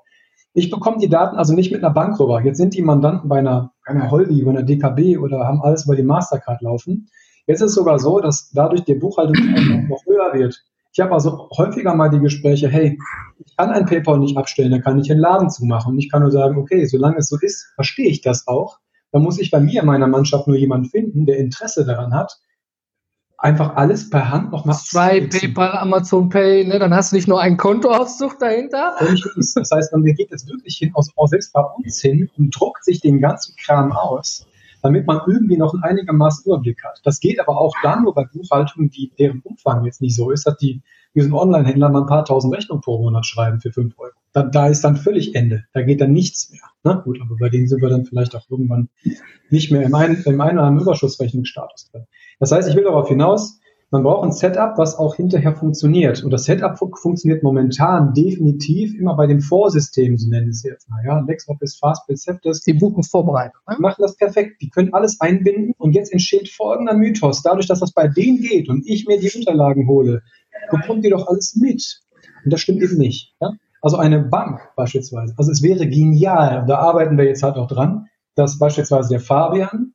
[0.54, 2.42] Ich bekomme die Daten also nicht mit einer Bank rüber.
[2.42, 5.86] Jetzt sind die Mandanten bei einer, bei einer Holdi, bei einer DKB oder haben alles
[5.86, 7.10] über die Mastercard laufen.
[7.46, 9.36] Jetzt ist es sogar so, dass dadurch der Buchhaltung
[9.90, 10.64] noch höher wird.
[10.92, 12.98] Ich habe also häufiger mal die Gespräche, hey,
[13.46, 15.94] ich kann ein PayPal nicht abstellen, dann kann ich einen Laden zumachen.
[15.94, 18.80] Und ich kann nur sagen, okay, solange es so ist, verstehe ich das auch.
[19.12, 22.40] Dann muss ich bei mir in meiner Mannschaft nur jemanden finden, der Interesse daran hat,
[23.38, 26.80] einfach alles per Hand nochmal Stripe, PayPal, Amazon Pay, ne?
[26.80, 28.96] dann hast du nicht nur einen Kontoauszug dahinter.
[29.56, 32.84] Das heißt, man geht jetzt wirklich hin, aus, aus selbst bei uns hin und druckt
[32.84, 34.46] sich den ganzen Kram aus
[34.82, 37.02] damit man irgendwie noch einen einigermaßen Überblick hat.
[37.04, 40.46] Das geht aber auch dann nur bei Buchhaltungen, die deren Umfang jetzt nicht so ist,
[40.48, 40.82] dass die
[41.16, 44.14] diesen Online-Händler mal ein paar tausend Rechnungen pro Monat schreiben für fünf Euro.
[44.38, 45.64] Da, da ist dann völlig Ende.
[45.74, 46.62] Da geht dann nichts mehr.
[46.84, 48.90] Na gut, aber bei denen sind wir dann vielleicht auch irgendwann
[49.50, 52.06] nicht mehr im, ein, im einen oder anderen Überschussrechnungsstatus drin.
[52.40, 56.24] Das heißt, ich will darauf hinaus, man braucht ein Setup, was auch hinterher funktioniert.
[56.24, 60.88] Und das Setup funktioniert momentan definitiv immer bei den Vorsystemen, so nennen sie es jetzt
[60.88, 61.04] mal.
[61.04, 62.62] Ja, LexOffice, Fastbill, Septis.
[62.62, 63.62] Die Buchungsvorbereitung.
[63.68, 63.78] Ne?
[63.80, 64.62] machen das perfekt.
[64.62, 65.74] Die können alles einbinden.
[65.80, 67.42] Und jetzt entsteht folgender Mythos.
[67.42, 70.22] Dadurch, dass das bei denen geht und ich mir die Unterlagen hole,
[70.70, 72.04] bekommt ihr doch alles mit.
[72.46, 73.34] Und das stimmt eben nicht.
[73.42, 73.54] Ja?
[73.88, 75.34] Also eine Bank beispielsweise.
[75.38, 79.94] Also es wäre genial, da arbeiten wir jetzt halt auch dran, dass beispielsweise der Fabian,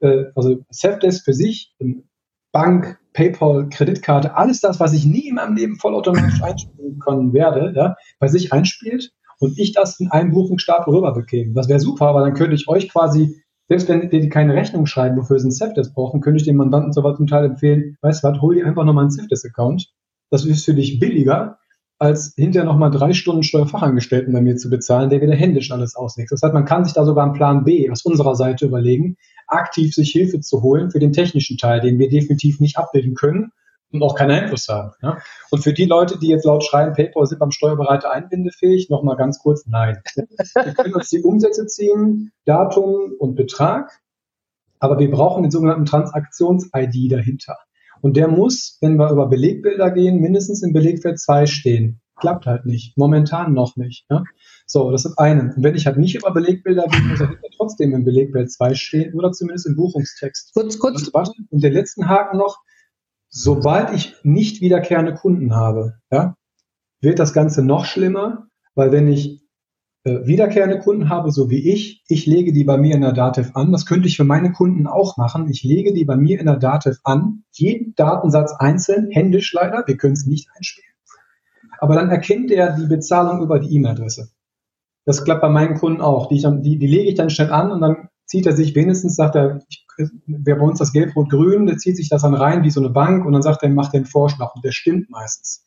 [0.00, 1.76] äh, also Safdesk für sich,
[2.52, 7.74] Bank, PayPal, Kreditkarte, alles das, was ich nie in meinem Leben vollautomatisch einspielen können werde,
[7.76, 11.52] ja, bei sich einspielt und ich das in einem Buchungsstapel rüber bekäme.
[11.52, 15.18] Das wäre super, weil dann könnte ich euch quasi, selbst wenn die keine Rechnung schreiben,
[15.18, 18.24] wofür sie einen Safdesk brauchen, könnte ich dem Mandanten so was zum Teil empfehlen, weißt
[18.24, 19.92] du was, hol dir einfach nochmal einen Safdesk-Account.
[20.30, 21.58] Das ist für dich billiger,
[21.98, 26.32] als hinterher nochmal drei Stunden Steuerfachangestellten bei mir zu bezahlen, der wieder händisch alles auswächst.
[26.32, 29.94] Das heißt, man kann sich da sogar einen Plan B aus unserer Seite überlegen, aktiv
[29.94, 33.52] sich Hilfe zu holen für den technischen Teil, den wir definitiv nicht abbilden können
[33.92, 34.92] und auch keinen Einfluss haben.
[35.02, 35.18] Ja?
[35.50, 39.38] Und für die Leute, die jetzt laut schreien, PayPal sind beim Steuerberater einbindefähig, nochmal ganz
[39.38, 40.02] kurz, nein.
[40.16, 44.00] Wir können uns die Umsätze ziehen, Datum und Betrag,
[44.80, 47.56] aber wir brauchen den sogenannten Transaktions-ID dahinter.
[48.00, 52.00] Und der muss, wenn wir über Belegbilder gehen, mindestens im Belegfeld 2 stehen.
[52.16, 52.96] Klappt halt nicht.
[52.96, 54.06] Momentan noch nicht.
[54.08, 54.22] Ja?
[54.66, 55.54] So, das ist eine.
[55.54, 59.14] Und wenn ich halt nicht über Belegbilder gehe, muss er trotzdem im Belegbild 2 stehen
[59.14, 60.52] oder zumindest im Buchungstext.
[60.54, 61.10] Kurz, kurz.
[61.50, 62.58] Und den letzten Haken noch,
[63.28, 66.36] sobald ich nicht wiederkehrende Kunden habe, ja,
[67.00, 69.43] wird das Ganze noch schlimmer, weil wenn ich
[70.04, 73.72] wiederkehrende Kunden habe, so wie ich, ich lege die bei mir in der Dativ an.
[73.72, 75.48] Das könnte ich für meine Kunden auch machen.
[75.48, 79.96] Ich lege die bei mir in der Dativ an, jeden Datensatz einzeln, händisch leider, wir
[79.96, 80.90] können es nicht einspielen.
[81.78, 84.28] Aber dann erkennt er die Bezahlung über die E-Mail-Adresse.
[85.06, 86.28] Das klappt bei meinen Kunden auch.
[86.28, 89.16] Die, dann, die, die lege ich dann schnell an und dann zieht er sich wenigstens,
[89.16, 89.86] sagt er, ich,
[90.26, 93.24] wer bei uns das Gelb-Rot-Grün, der zieht sich das dann rein wie so eine Bank
[93.24, 95.66] und dann sagt er, macht den Vorschlag und der stimmt meistens.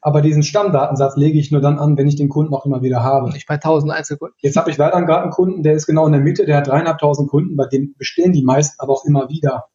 [0.00, 3.02] Aber diesen Stammdatensatz lege ich nur dann an, wenn ich den Kunden auch immer wieder
[3.02, 3.30] habe.
[3.30, 4.36] Nicht bei 1000 Einzelkunden.
[4.40, 6.68] Jetzt habe ich weiter gerade einen Kunden, der ist genau in der Mitte, der hat
[6.68, 9.66] dreieinhalbtausend Kunden, bei dem bestehen die meisten aber auch immer wieder.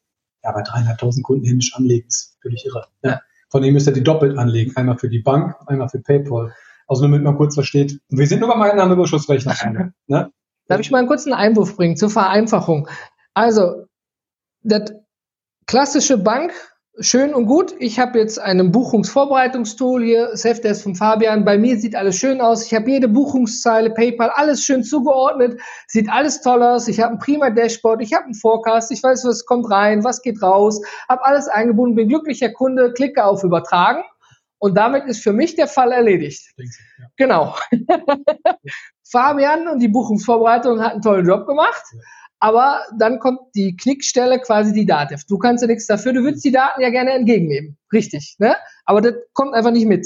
[0.43, 2.87] Ja, bei dreieinhalbtausend Kunden händisch anlegen ist völlig irre.
[3.03, 3.21] Ja.
[3.49, 4.75] Von dem müsst ihr die doppelt anlegen.
[4.75, 6.53] Einmal für die Bank, einmal für PayPal.
[6.87, 7.99] Also nur damit man kurz versteht.
[8.09, 9.93] Wir sind nur beim Einnahmeüberschussrechner.
[10.07, 10.31] ne?
[10.67, 12.87] Darf ich mal einen kurzen Einwurf bringen zur Vereinfachung?
[13.33, 13.85] Also,
[14.63, 14.91] das
[15.65, 16.53] klassische Bank,
[16.99, 17.73] schön und gut.
[17.79, 21.45] Ich habe jetzt einen Buchungsvorbereitungstool hier, Safdesk von Fabian.
[21.45, 22.65] Bei mir sieht alles schön aus.
[22.65, 25.59] Ich habe jede Buchungszeile, PayPal, alles schön zugeordnet.
[25.87, 26.87] Sieht alles toll aus.
[26.87, 28.01] Ich habe ein prima Dashboard.
[28.01, 28.91] Ich habe einen Forecast.
[28.91, 30.81] Ich weiß, was kommt rein, was geht raus.
[31.09, 34.03] Habe alles eingebunden, bin glücklicher Kunde, klicke auf Übertragen.
[34.59, 36.53] Und damit ist für mich der Fall erledigt.
[36.57, 36.65] Ja.
[37.17, 37.55] Genau.
[39.03, 41.83] Fabian und die Buchungsvorbereitung hat einen tollen Job gemacht.
[41.91, 41.99] Ja.
[42.43, 45.23] Aber dann kommt die Knickstelle quasi die Dativ.
[45.29, 47.77] Du kannst ja nichts dafür, du würdest die Daten ja gerne entgegennehmen.
[47.93, 48.57] Richtig, ne?
[48.83, 50.05] Aber das kommt einfach nicht mit.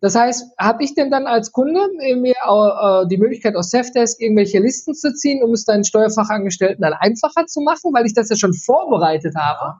[0.00, 1.78] Das heißt, habe ich denn dann als Kunde
[2.16, 6.94] mir äh, die Möglichkeit aus Safdesk irgendwelche Listen zu ziehen, um es deinen Steuerfachangestellten dann
[6.94, 9.78] einfacher zu machen, weil ich das ja schon vorbereitet habe?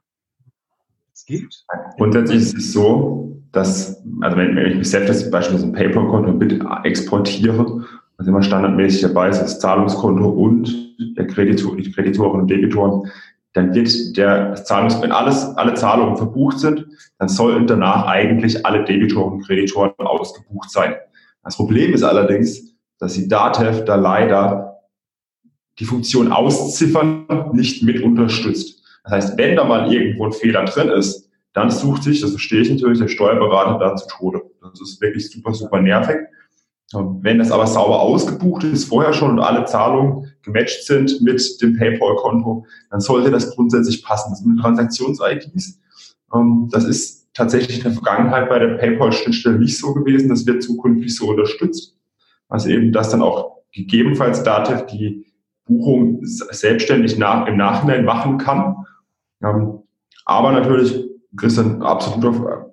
[1.12, 1.64] Es gibt.
[1.96, 6.64] Grundsätzlich ist es so, dass, also wenn, wenn ich mit Safdesk beispielsweise ein PayPal-Konto mit
[6.84, 7.84] exportiere
[8.18, 10.87] was immer standardmäßig dabei ist, das Zahlungskonto und
[11.26, 13.10] Kreditor, die Kreditoren und Debitoren,
[13.52, 16.86] dann wird der Zahlungs, wenn alles, alle Zahlungen verbucht sind,
[17.18, 20.94] dann sollten danach eigentlich alle Debitoren und Kreditoren ausgebucht sein.
[21.42, 24.82] Das Problem ist allerdings, dass die DATEV da leider
[25.78, 28.82] die Funktion Ausziffern nicht mit unterstützt.
[29.04, 32.60] Das heißt, wenn da mal irgendwo ein Fehler drin ist, dann sucht sich, das verstehe
[32.60, 34.42] ich natürlich, der Steuerberater da zu Tode.
[34.60, 36.16] Das ist wirklich super, super nervig.
[36.92, 41.76] Wenn das aber sauber ausgebucht ist, vorher schon und alle Zahlungen gematcht sind mit dem
[41.76, 44.30] PayPal-Konto, dann sollte das grundsätzlich passen.
[44.30, 45.80] Das sind Transaktions-IDs.
[46.34, 50.30] Ähm, das ist tatsächlich in der Vergangenheit bei der PayPal-Schnittstelle nicht so gewesen.
[50.30, 51.94] Das wird zukünftig so unterstützt.
[52.48, 55.26] Also eben, dass dann auch gegebenenfalls Datev die
[55.66, 58.86] Buchung selbstständig nach, im Nachhinein machen kann.
[59.42, 59.80] Ähm,
[60.24, 62.67] aber natürlich, Christian, absolut auf,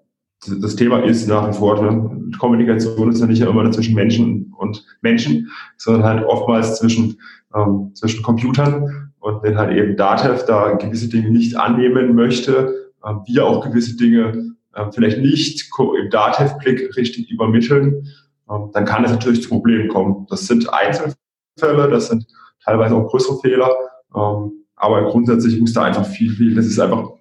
[0.47, 2.11] das Thema ist nach wie vor, ne?
[2.39, 7.19] Kommunikation ist ja nicht immer zwischen Menschen und Menschen, sondern halt oftmals zwischen,
[7.55, 9.11] ähm, zwischen Computern.
[9.19, 13.95] Und wenn halt eben Datev da gewisse Dinge nicht annehmen möchte, ähm, wir auch gewisse
[13.95, 18.07] Dinge ähm, vielleicht nicht im Datev-Blick richtig übermitteln,
[18.49, 20.27] ähm, dann kann es natürlich zu Problemen kommen.
[20.29, 22.27] Das sind Einzelfälle, das sind
[22.63, 23.71] teilweise auch größere Fehler,
[24.15, 27.14] ähm, aber grundsätzlich muss da einfach viel, viel, das ist einfach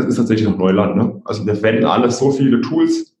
[0.00, 0.96] das ist tatsächlich noch Neuland.
[0.96, 1.20] Ne?
[1.24, 3.14] Also wir verwenden alle so viele Tools.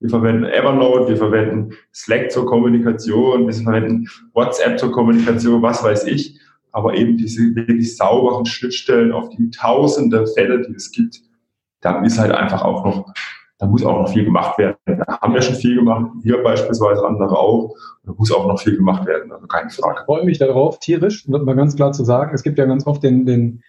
[0.00, 6.06] Wir verwenden Evernote, wir verwenden Slack zur Kommunikation, wir verwenden WhatsApp zur Kommunikation, was weiß
[6.06, 6.38] ich.
[6.72, 11.22] Aber eben diese wirklich sauberen Schnittstellen auf die tausende Fälle, die es gibt,
[11.80, 13.14] da ist halt einfach auch noch,
[13.58, 14.76] da muss auch noch viel gemacht werden.
[14.84, 17.74] Da haben wir schon viel gemacht, wir beispielsweise, andere auch.
[18.02, 20.00] Da muss auch noch viel gemacht werden, also keine Frage.
[20.00, 22.34] Ich freue mich darauf, tierisch, um mal ganz klar zu sagen.
[22.34, 23.62] Es gibt ja ganz oft den, den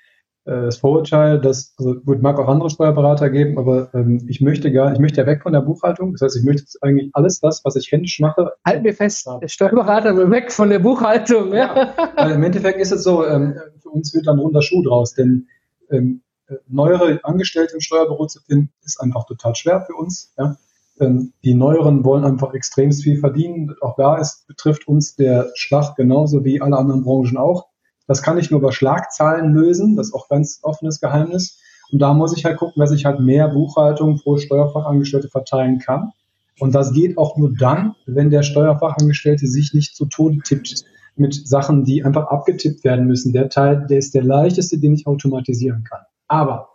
[0.45, 4.93] das Vorurteil, dass, also gut, mag auch andere Steuerberater geben, aber ähm, ich möchte gar,
[4.93, 6.11] ich möchte ja weg von der Buchhaltung.
[6.11, 8.53] Das heißt, ich möchte eigentlich alles das, was ich händisch mache.
[8.63, 11.51] Halten wir fest, der Steuerberater will weg von der Buchhaltung.
[11.51, 11.93] Ja.
[12.17, 12.29] ja.
[12.29, 15.47] Im Endeffekt ist es so, ähm, für uns wird dann runder Schuh draus, denn
[15.89, 16.21] ähm,
[16.67, 20.33] neuere Angestellte im Steuerbüro zu finden, ist einfach total schwer für uns.
[20.37, 20.57] Ja.
[20.99, 23.75] Ähm, die Neueren wollen einfach extremst viel verdienen.
[23.81, 27.67] Auch da ist, betrifft uns der Schlag genauso wie alle anderen Branchen auch.
[28.07, 29.95] Das kann ich nur über Schlagzahlen lösen.
[29.95, 31.59] Das ist auch ganz offenes Geheimnis.
[31.91, 36.11] Und da muss ich halt gucken, dass ich halt mehr Buchhaltung pro Steuerfachangestellte verteilen kann.
[36.59, 41.47] Und das geht auch nur dann, wenn der Steuerfachangestellte sich nicht zu Tode tippt mit
[41.47, 43.33] Sachen, die einfach abgetippt werden müssen.
[43.33, 46.01] Der Teil, der ist der leichteste, den ich automatisieren kann.
[46.27, 46.69] Aber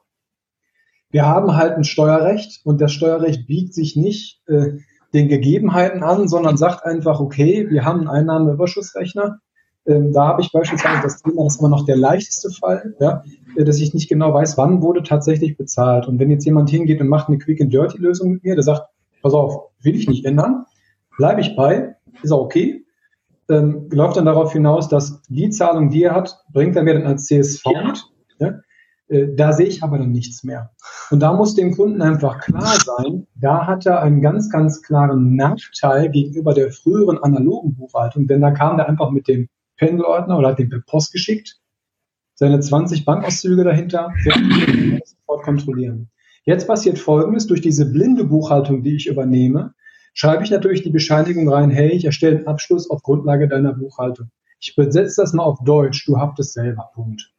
[1.11, 4.79] wir haben halt ein Steuerrecht und das Steuerrecht biegt sich nicht äh,
[5.13, 9.39] den Gegebenheiten an, sondern sagt einfach, okay, wir haben einen Einnahmeüberschussrechner.
[9.91, 13.25] Ähm, da habe ich beispielsweise das Thema, das ist immer noch der leichteste Fall, ja,
[13.57, 16.07] äh, dass ich nicht genau weiß, wann wurde tatsächlich bezahlt.
[16.07, 18.63] Und wenn jetzt jemand hingeht und macht eine Quick and Dirty Lösung mit mir, der
[18.63, 18.89] sagt,
[19.21, 20.65] pass auf, will ich nicht ändern,
[21.17, 22.85] bleibe ich bei, ist auch okay.
[23.49, 27.07] Ähm, läuft dann darauf hinaus, dass die Zahlung, die er hat, bringt er mir dann
[27.07, 28.05] als CSV mit.
[28.39, 28.61] Ja?
[29.09, 30.71] Äh, da sehe ich aber dann nichts mehr.
[31.11, 35.35] Und da muss dem Kunden einfach klar sein, da hat er einen ganz, ganz klaren
[35.35, 39.49] Nachteil gegenüber der früheren analogen Buchhaltung, denn da kam er einfach mit dem
[39.81, 41.59] Pendelordner oder hat den per Post geschickt,
[42.35, 44.13] seine 20 Bankauszüge dahinter,
[45.05, 46.11] sofort kontrollieren.
[46.45, 49.75] Jetzt passiert Folgendes, durch diese blinde Buchhaltung, die ich übernehme,
[50.13, 54.31] schreibe ich natürlich die Bescheinigung rein, hey, ich erstelle einen Abschluss auf Grundlage deiner Buchhaltung.
[54.59, 57.33] Ich übersetze das mal auf Deutsch, du habt es selber, Punkt.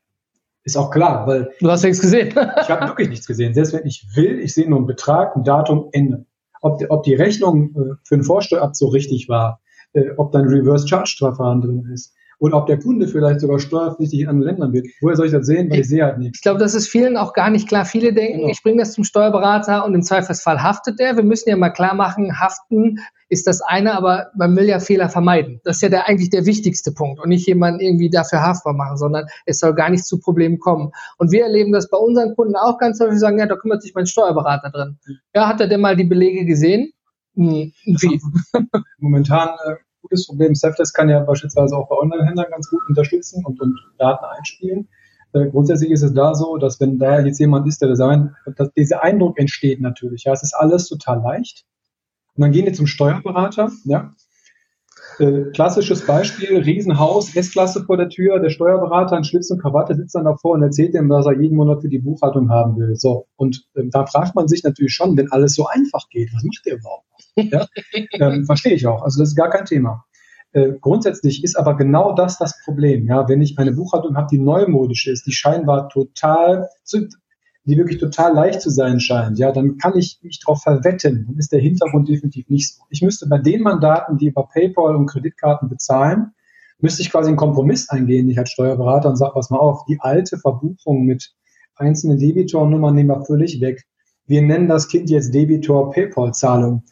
[0.64, 1.52] Ist auch klar, weil.
[1.60, 2.30] Du hast nichts gesehen.
[2.62, 3.54] ich habe wirklich nichts gesehen.
[3.54, 6.26] Selbst wenn ich will, ich sehe nur einen Betrag, ein Datum, Ende.
[6.62, 9.60] Ob die, ob die Rechnung äh, für den Vorsteuerabzug richtig war,
[9.94, 14.22] äh, ob dann Reverse Charge Verfahren drin ist, und ob der Kunde vielleicht sogar steuerpflichtig
[14.22, 14.88] in anderen Ländern wird.
[15.00, 15.70] Woher soll ich das sehen?
[15.70, 16.40] Weil ich, ich sehe halt nichts.
[16.40, 17.86] Ich glaube, das ist vielen auch gar nicht klar.
[17.86, 18.50] Viele denken, genau.
[18.50, 21.16] ich bringe das zum Steuerberater und im Zweifelsfall haftet der.
[21.16, 22.98] Wir müssen ja mal klar machen, haften
[23.30, 25.62] ist das eine, aber man will ja Fehler vermeiden.
[25.64, 28.98] Das ist ja der, eigentlich der wichtigste Punkt und nicht jemanden irgendwie dafür haftbar machen,
[28.98, 30.92] sondern es soll gar nicht zu Problemen kommen.
[31.20, 33.94] Und wir erleben das bei unseren Kunden auch ganz häufig, sagen, ja, da kümmert sich
[33.94, 34.98] mein Steuerberater drin.
[35.36, 36.92] Ja, hat er denn mal die Belege gesehen?
[37.36, 38.20] Hm, wie?
[38.98, 40.56] Momentan äh, gutes Problem.
[40.56, 44.88] Safdesk kann ja beispielsweise auch bei Online-Händlern ganz gut unterstützen und, und Daten einspielen.
[45.34, 48.72] Äh, grundsätzlich ist es da so, dass wenn da jetzt jemand ist, der Design, dass
[48.74, 50.24] dieser Eindruck entsteht natürlich.
[50.26, 51.66] Ja, es ist alles total leicht.
[52.36, 54.12] Und dann gehen die zum Steuerberater, ja.
[55.20, 60.16] Äh, klassisches Beispiel, Riesenhaus, S-Klasse vor der Tür, der Steuerberater in Schlips und Krawatte sitzt
[60.16, 62.96] dann davor und erzählt ihm, was er jeden Monat für die Buchhaltung haben will.
[62.96, 66.44] So, und ähm, da fragt man sich natürlich schon, wenn alles so einfach geht, was
[66.44, 67.06] macht der überhaupt?
[67.36, 67.67] Ja?
[68.13, 69.02] ähm, verstehe ich auch.
[69.04, 70.06] Also das ist gar kein Thema.
[70.54, 73.08] Äh, grundsätzlich ist aber genau das das Problem.
[73.08, 76.67] Ja, wenn ich eine Buchhaltung habe, die neumodisch ist, die scheinbar total,
[77.63, 81.26] die wirklich total leicht zu sein scheint, ja, dann kann ich mich darauf verwetten.
[81.28, 82.84] Dann ist der Hintergrund definitiv nicht so.
[82.89, 86.34] Ich müsste bei den Mandaten, die über PayPal und Kreditkarten bezahlen,
[86.80, 90.00] müsste ich quasi einen Kompromiss eingehen, ich als Steuerberater und sage, pass mal auf, die
[90.02, 91.34] alte Verbuchung mit
[91.76, 93.86] einzelnen Debitornummern nehmen wir völlig weg.
[94.26, 96.84] Wir nennen das Kind jetzt Debitor-PayPal-Zahlung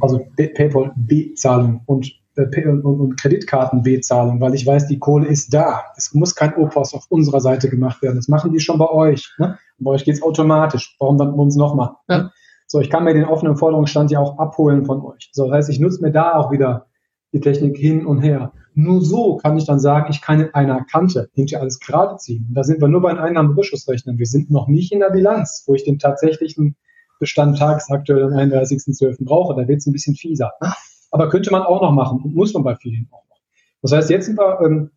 [0.00, 5.84] also PayPal-B-Zahlung und, äh, und, und Kreditkarten-B-Zahlung, weil ich weiß, die Kohle ist da.
[5.96, 8.16] Es muss kein Opos auf unserer Seite gemacht werden.
[8.16, 9.32] Das machen die schon bei euch.
[9.38, 9.58] Ne?
[9.78, 10.96] Bei euch geht's automatisch.
[10.98, 11.90] Warum dann uns nochmal?
[12.08, 12.18] Ja.
[12.18, 12.30] Ne?
[12.66, 15.28] So, ich kann mir den offenen Forderungsstand ja auch abholen von euch.
[15.32, 16.86] So, das heißt, ich nutze mir da auch wieder
[17.34, 18.52] die Technik hin und her.
[18.74, 22.46] Nur so kann ich dann sagen, ich kann in einer Kante hinter alles gerade ziehen.
[22.48, 24.18] Und da sind wir nur bei den Einnahmenüberschussrechnern.
[24.18, 26.76] Wir sind noch nicht in der Bilanz, wo ich den tatsächlichen
[27.22, 29.24] Bestand tagesaktuell am 31.12.
[29.24, 29.54] brauche.
[29.54, 30.50] Da wird es ein bisschen fieser.
[31.12, 33.38] Aber könnte man auch noch machen und muss man bei vielen auch noch.
[33.80, 34.90] Das heißt, jetzt sind wir ähm,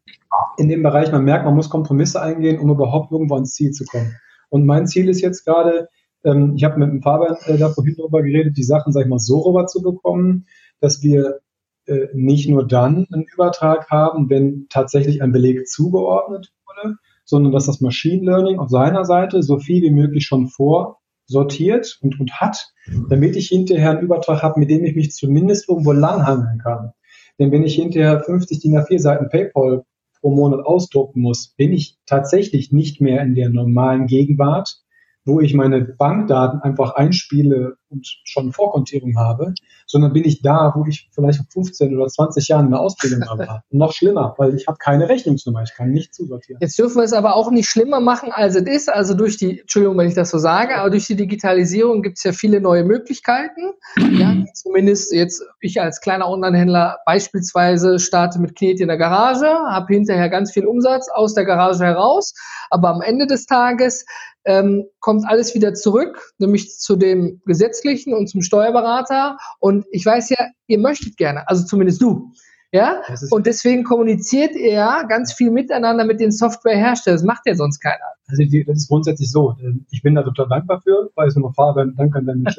[0.58, 3.86] in dem Bereich, man merkt, man muss Kompromisse eingehen, um überhaupt irgendwo ans Ziel zu
[3.86, 4.16] kommen.
[4.50, 5.88] Und mein Ziel ist jetzt gerade,
[6.24, 9.08] ähm, ich habe mit dem Fabian äh, da vorhin drüber geredet, die Sachen, sag ich
[9.08, 10.48] mal, so rüber zu bekommen,
[10.80, 11.42] dass wir
[11.86, 17.68] äh, nicht nur dann einen Übertrag haben, wenn tatsächlich ein Beleg zugeordnet wurde, sondern dass
[17.68, 22.40] das Machine Learning auf seiner Seite so viel wie möglich schon vor sortiert und, und
[22.40, 22.74] hat,
[23.10, 26.94] damit ich hinterher einen Übertrag habe, mit dem ich mich zumindest irgendwo langhangeln kann.
[27.40, 29.84] Denn wenn ich hinterher 50 DIN A4 Seiten PayPal
[30.22, 34.78] pro Monat ausdrucken muss, bin ich tatsächlich nicht mehr in der normalen Gegenwart,
[35.26, 39.54] wo ich meine Bankdaten einfach einspiele und schon Vorkontierung habe,
[39.88, 43.62] sondern bin ich da, wo ich vielleicht 15 oder 20 Jahren eine Ausbildung habe.
[43.70, 46.60] noch schlimmer, weil ich habe keine Rechnungsnummer, ich kann nicht zusortieren.
[46.62, 48.90] Jetzt dürfen wir es aber auch nicht schlimmer machen, als es ist.
[48.90, 52.24] Also durch die, Entschuldigung, wenn ich das so sage, aber durch die Digitalisierung gibt es
[52.24, 53.74] ja viele neue Möglichkeiten.
[54.16, 59.94] Ja, zumindest jetzt ich als kleiner Onlinehändler beispielsweise starte mit Knete in der Garage, habe
[59.94, 62.34] hinterher ganz viel Umsatz aus der Garage heraus,
[62.70, 64.06] aber am Ende des Tages
[64.46, 67.42] ähm, kommt alles wieder zurück, nämlich zu dem
[67.76, 69.38] Gesetzlichen und zum Steuerberater.
[69.60, 72.32] Und ich weiß ja, ihr möchtet gerne, also zumindest du.
[72.72, 77.16] Ja, und deswegen kommuniziert er ganz viel miteinander mit den Softwareherstellern.
[77.16, 78.04] Das macht ja sonst keiner.
[78.28, 79.56] Also das ist grundsätzlich so.
[79.92, 82.52] Ich bin da total dankbar für, weil es nochmal Fabian, danke an deine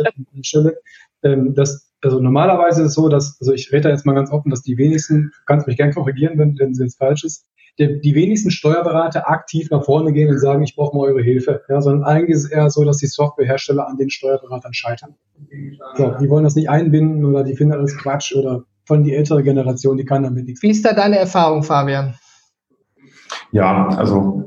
[0.43, 0.79] Stelle.
[1.23, 4.31] Ähm, das, also normalerweise ist es so, dass, also ich rede da jetzt mal ganz
[4.31, 7.45] offen, dass die wenigsten, du kannst mich gern korrigieren, wenn, wenn es jetzt falsch ist,
[7.79, 11.63] der, die wenigsten Steuerberater aktiv nach vorne gehen und sagen, ich brauche mal eure Hilfe.
[11.69, 15.15] Ja, sondern eigentlich ist es eher so, dass die Softwarehersteller an den Steuerberatern scheitern.
[15.97, 19.43] So, die wollen das nicht einbinden oder die finden alles Quatsch oder von die ältere
[19.43, 20.63] Generation, die kann damit nichts.
[20.63, 22.15] Wie ist da deine Erfahrung, Fabian?
[23.53, 24.45] Ja, also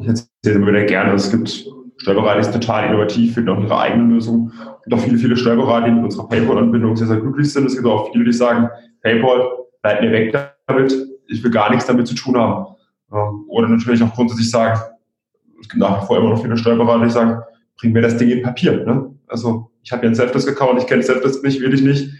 [0.00, 1.66] ich erzähle immer wieder gerne, es gibt
[2.00, 4.50] Steuerberater ist total innovativ, finden auch ihre eigene Lösung.
[4.54, 7.66] Es gibt auch viele, viele Steuerberater, die mit unserer PayPal-Anbindung sehr, sehr glücklich sind.
[7.66, 8.70] Es gibt auch viele, die sagen,
[9.02, 9.50] PayPal,
[9.82, 10.34] bleibt mir weg
[10.66, 10.94] damit,
[11.30, 12.66] ich will gar nichts damit zu tun haben.
[13.48, 14.80] Oder natürlich auch grundsätzlich sagen,
[15.60, 17.42] es gibt nach wie vor immer noch viele Steuerberater, die sagen,
[17.78, 18.84] bring mir das Ding in Papier.
[18.84, 19.14] Ne?
[19.26, 22.10] Also ich habe ja einen Selfdesk-Account, ich kenne Selfdesk nicht, will ich nicht.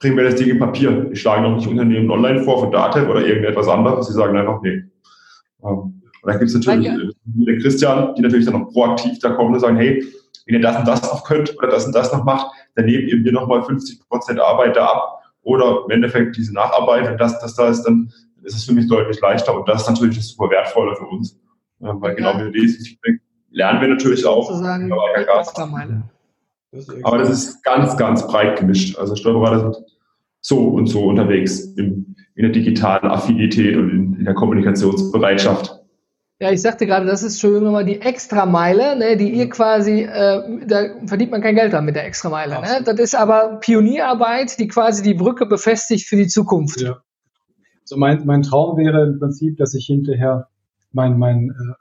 [0.00, 1.10] Bring mir das Ding in Papier.
[1.10, 4.06] Ich schlage noch nicht Unternehmen online vor von Datev oder irgendetwas anderes.
[4.06, 4.84] Sie sagen einfach, nee.
[5.60, 7.10] Und dann gibt es natürlich Danke.
[7.24, 10.04] den Christian, die natürlich dann noch proaktiv da kommen und sagen, hey,
[10.46, 13.08] wenn ihr das und das noch könnt oder das und das noch macht, dann nehmt
[13.08, 15.17] ihr mir nochmal 50 Prozent Arbeit da ab.
[15.48, 18.86] Oder im Endeffekt diese Nacharbeit, wenn das, das da ist, dann ist es für mich
[18.86, 19.58] deutlich leichter.
[19.58, 21.40] Und das ist natürlich das super wertvolle für uns.
[21.78, 22.46] Weil genau ja.
[22.46, 24.46] wie dieses Feedback lernen wir natürlich auch.
[24.46, 24.88] Sozusagen
[27.02, 28.98] aber das ist ganz, ganz breit gemischt.
[28.98, 29.86] Also Steuerberater sind
[30.42, 35.77] so und so unterwegs in, in der digitalen Affinität und in, in der Kommunikationsbereitschaft.
[36.40, 40.66] Ja, ich sagte gerade, das ist schon immer die Extrameile, ne, die ihr quasi, äh,
[40.66, 42.60] da verdient man kein Geld an mit der Extrameile.
[42.60, 42.82] Ne?
[42.84, 46.80] Das ist aber Pionierarbeit, die quasi die Brücke befestigt für die Zukunft.
[46.80, 46.98] Ja.
[47.82, 50.46] So mein, mein Traum wäre im Prinzip, dass ich hinterher
[50.92, 51.74] mein, mein, äh,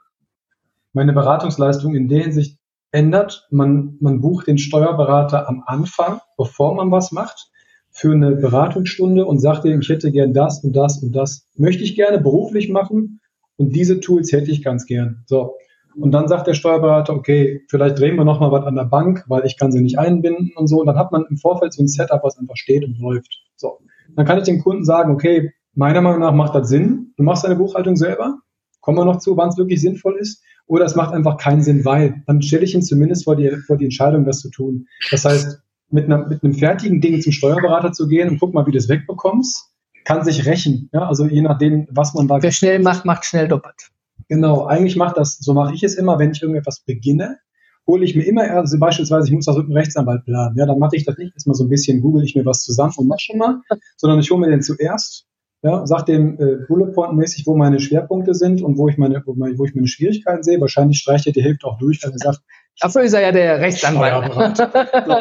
[0.92, 2.58] meine Beratungsleistung in der Hinsicht
[2.92, 3.48] ändert.
[3.52, 7.52] Man, man bucht den Steuerberater am Anfang, bevor man was macht,
[7.92, 11.48] für eine Beratungsstunde und sagt ihm, ich hätte gern das und das und das.
[11.56, 13.20] Möchte ich gerne beruflich machen
[13.58, 15.24] und diese Tools hätte ich ganz gern.
[15.26, 15.56] So.
[15.96, 19.46] Und dann sagt der Steuerberater, okay, vielleicht drehen wir nochmal was an der Bank, weil
[19.46, 20.80] ich kann sie nicht einbinden und so.
[20.80, 23.42] Und dann hat man im Vorfeld so ein Setup, was einfach steht und läuft.
[23.56, 23.80] So.
[24.16, 27.14] Dann kann ich dem Kunden sagen, okay, meiner Meinung nach macht das Sinn.
[27.18, 28.38] Du machst deine Buchhaltung selber.
[28.80, 30.44] Kommen wir noch zu, wann es wirklich sinnvoll ist.
[30.68, 33.78] Oder es macht einfach keinen Sinn, weil dann stelle ich ihn zumindest vor die, vor
[33.78, 34.86] die Entscheidung, das zu tun.
[35.10, 38.68] Das heißt, mit, einer, mit einem fertigen Ding zum Steuerberater zu gehen und guck mal,
[38.68, 39.72] wie du es wegbekommst,
[40.08, 40.90] kann sich rächen.
[40.94, 41.08] Ja?
[41.08, 42.42] Also je nachdem, was man da.
[42.42, 43.90] Wer schnell macht, macht schnell doppelt.
[44.30, 47.38] Genau, eigentlich macht das, so mache ich es immer, wenn ich irgendetwas beginne,
[47.86, 50.58] hole ich mir immer, also beispielsweise, ich muss das mit einem Rechtsanwalt planen.
[50.58, 52.94] Ja, dann mache ich das nicht erstmal so ein bisschen, google ich mir was zusammen
[52.98, 53.62] und mach schon mal,
[53.98, 55.26] sondern ich hole mir den zuerst,
[55.62, 59.22] ja, sag dem äh, Bullet Point mäßig, wo meine Schwerpunkte sind und wo ich meine,
[59.26, 60.62] wo, meine, wo ich meine Schwierigkeiten sehe.
[60.62, 62.42] Wahrscheinlich streicht er die Hälfte auch durch, weil er sagt,
[62.80, 64.58] Dafür ist er ja der Rechtsanwalt.
[64.58, 65.14] so.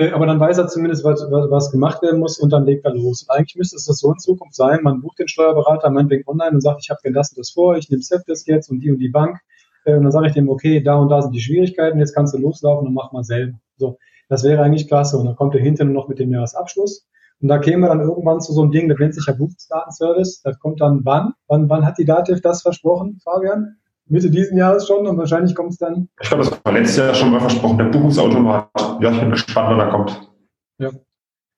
[0.00, 2.94] Äh, aber dann weiß er zumindest, was, was gemacht werden muss und dann legt er
[2.94, 3.22] los.
[3.22, 6.52] Und eigentlich müsste es das so in Zukunft sein, man bucht den Steuerberater meinetwegen online
[6.52, 8.90] und sagt, ich habe mir das und das vor, ich nehme Septis jetzt und die
[8.90, 9.38] und die Bank.
[9.84, 12.32] Äh, und dann sage ich dem, okay, da und da sind die Schwierigkeiten, jetzt kannst
[12.32, 13.58] du loslaufen und mach mal selber.
[13.76, 13.98] So,
[14.30, 15.18] das wäre eigentlich klasse.
[15.18, 17.06] Und dann kommt er hinterher noch mit dem Jahresabschluss.
[17.42, 20.40] Und da kämen wir dann irgendwann zu so einem Ding, das nennt sich ja Buchungsdatenservice.
[20.42, 21.34] Das kommt dann wann?
[21.46, 23.76] Wann, wann hat die Dativ das versprochen, Fabian?
[24.10, 26.08] Mitte diesen Jahres schon und wahrscheinlich kommt es dann.
[26.20, 28.68] Ich glaube, das war letztes Jahr schon mal versprochen, der Buchungsautomat.
[29.00, 30.30] Ja, ich bin gespannt, wann er kommt.
[30.78, 30.90] Ja.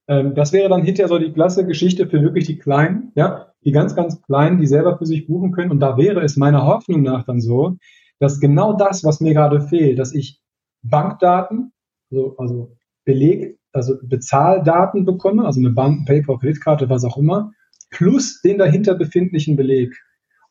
[0.09, 3.73] Ähm, das wäre dann hinterher so die klasse Geschichte für wirklich die Kleinen, ja, die
[3.73, 5.71] ganz, ganz Kleinen, die selber für sich buchen können.
[5.71, 7.77] Und da wäre es meiner Hoffnung nach dann so,
[8.19, 10.41] dass genau das, was mir gerade fehlt, dass ich
[10.83, 11.73] Bankdaten,
[12.11, 17.53] also, also Beleg, also Bezahldaten bekomme, also eine Bank, PayPal, Kreditkarte, was auch immer,
[17.91, 19.97] plus den dahinter befindlichen Beleg.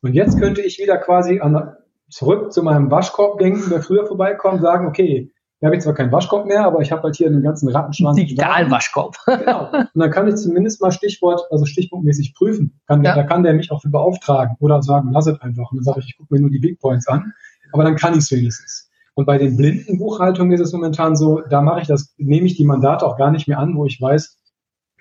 [0.01, 1.75] Und jetzt könnte ich wieder quasi an,
[2.11, 6.11] zurück zu meinem Waschkorb denken, der früher vorbeikommt, sagen, okay, hier habe ich zwar keinen
[6.11, 8.17] Waschkorb mehr, aber ich habe halt hier einen ganzen Rattenschwanz.
[8.17, 9.15] Digitalwaschkorb.
[9.27, 9.69] genau.
[9.71, 12.81] Und dann kann ich zumindest mal Stichwort, also stichpunktmäßig prüfen.
[12.87, 13.15] Kann, ja.
[13.15, 15.71] Da kann der mich auch für beauftragen oder sagen, lass es einfach.
[15.71, 17.33] Und dann sage ich, ich gucke mir nur die Big Points an.
[17.73, 18.89] Aber dann kann ich es wenigstens.
[19.13, 22.57] Und bei den blinden Buchhaltungen ist es momentan so, da mache ich das, nehme ich
[22.57, 24.39] die Mandate auch gar nicht mehr an, wo ich weiß,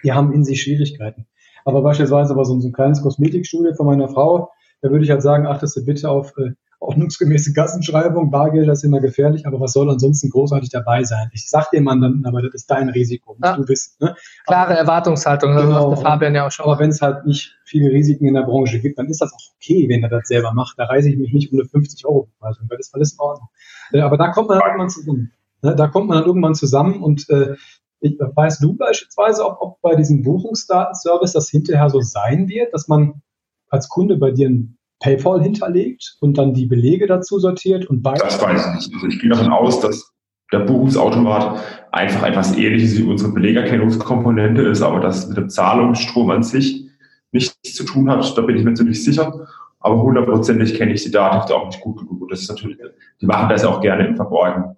[0.05, 1.27] die haben in sich Schwierigkeiten.
[1.65, 4.51] Aber beispielsweise aber so ein, so ein kleines Kosmetikstudio von meiner Frau,
[4.83, 8.85] da würde ich halt sagen, achtest du bitte auf äh, ordnungsgemäße Kassenschreibung, Bargeld, das ist
[8.85, 11.31] immer gefährlich, aber was soll ansonsten großartig dabei sein?
[11.33, 13.57] Ich sag dem Mandanten, aber das ist dein Risiko, musst ja.
[13.57, 13.97] du wissen.
[14.01, 14.17] Ne?
[14.47, 15.91] Klare Erwartungshaltung, das genau.
[15.91, 16.65] sagte Fabian ja auch schon.
[16.65, 19.55] Aber wenn es halt nicht viele Risiken in der Branche gibt, dann ist das auch
[19.57, 20.79] okay, wenn er das selber macht.
[20.79, 23.49] Da reise ich mich nicht um eine 50 Euro Buchhaltung, das ist alles in Ordnung.
[23.93, 25.33] Äh, aber da kommt man dann irgendwann zusammen.
[25.63, 25.77] Ne?
[25.77, 27.57] Da kommt man dann irgendwann zusammen und äh,
[28.01, 32.89] ich, weißt du beispielsweise, ob, ob bei diesem Buchungsdatenservice das hinterher so sein wird, dass
[32.89, 33.21] man
[33.69, 38.23] als Kunde bei dir ein PayPal hinterlegt und dann die Belege dazu sortiert und beides?
[38.23, 38.95] Das weiß ich nicht.
[38.95, 40.13] Also ich gehe davon aus, dass
[40.53, 41.61] der Buchungsautomat
[41.93, 46.87] einfach etwas ähnliches wie unsere Belegerkennungskomponente ist, aber das mit dem Zahlungsstrom an sich
[47.33, 49.47] nichts zu tun hat, da bin ich mir ziemlich sicher.
[49.79, 52.29] Aber hundertprozentig kenne ich die Daten auch nicht gut genug.
[52.29, 52.79] Das ist natürlich,
[53.21, 54.77] die machen das auch gerne im Verborgen.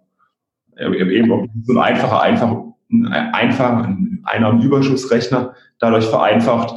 [0.78, 2.56] Eben so ein einfacher, einfach,
[3.32, 3.88] einfach
[4.24, 6.74] einer Überschussrechner dadurch vereinfacht.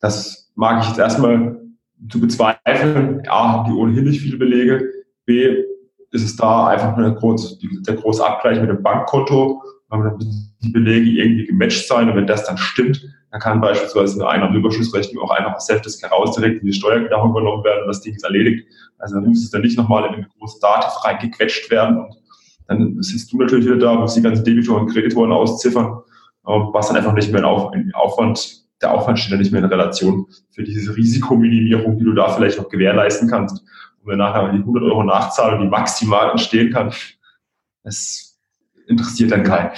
[0.00, 1.60] Das mag ich jetzt erstmal
[2.08, 3.22] zu bezweifeln.
[3.28, 4.90] A, haben die ohnehin nicht viele Belege.
[5.24, 5.64] B,
[6.10, 9.62] ist es da einfach eine groß, der große Abgleich mit dem Bankkonto.
[9.90, 14.14] Dann müssen die Belege irgendwie gematcht sein und wenn das dann stimmt, Da kann beispielsweise
[14.14, 18.00] eine Einnahmenüberschussrechnung auch einfach aus Selfdesk heraus direkt in die Steuererklärung übernommen werden und das
[18.00, 18.66] Ding ist erledigt.
[18.98, 22.14] Also dann muss es dann nicht nochmal in eine große Dativ reingequetscht werden und
[22.66, 26.00] dann sitzt du natürlich wieder da, musst die ganzen Debitoren und Kreditoren ausziffern,
[26.42, 27.42] was dann einfach nicht mehr
[27.74, 32.12] in Aufwand, der Aufwand steht ja nicht mehr in Relation für diese Risikominimierung, die du
[32.12, 33.62] da vielleicht noch gewährleisten kannst.
[34.00, 36.92] Und wenn nachher die 100 Euro Nachzahlung, die maximal entstehen kann,
[37.82, 38.38] das
[38.86, 39.70] interessiert dann keinen.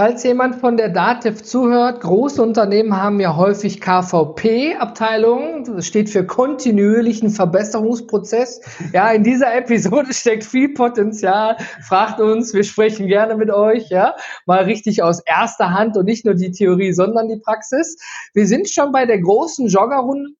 [0.00, 5.64] Falls jemand von der DATEV zuhört, große Unternehmen haben ja häufig KVP-Abteilungen.
[5.64, 8.62] Das steht für kontinuierlichen Verbesserungsprozess.
[8.94, 11.58] Ja, in dieser Episode steckt viel Potenzial.
[11.82, 13.90] Fragt uns, wir sprechen gerne mit euch.
[13.90, 17.98] Ja, mal richtig aus erster Hand und nicht nur die Theorie, sondern die Praxis.
[18.32, 20.30] Wir sind schon bei der großen Joggerrunde.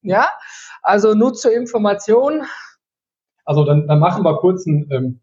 [0.00, 0.26] Ja,
[0.80, 2.46] also nur zur Information.
[3.44, 5.20] Also dann, dann machen wir kurz ein ähm,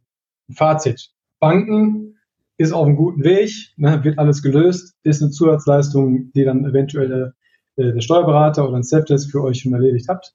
[0.55, 1.09] Fazit.
[1.39, 2.14] Banken
[2.57, 7.33] ist auf einem guten Weg, ne, wird alles gelöst, ist eine Zusatzleistung, die dann eventuell
[7.75, 10.33] äh, der Steuerberater oder ein Selfdesk für euch schon erledigt habt.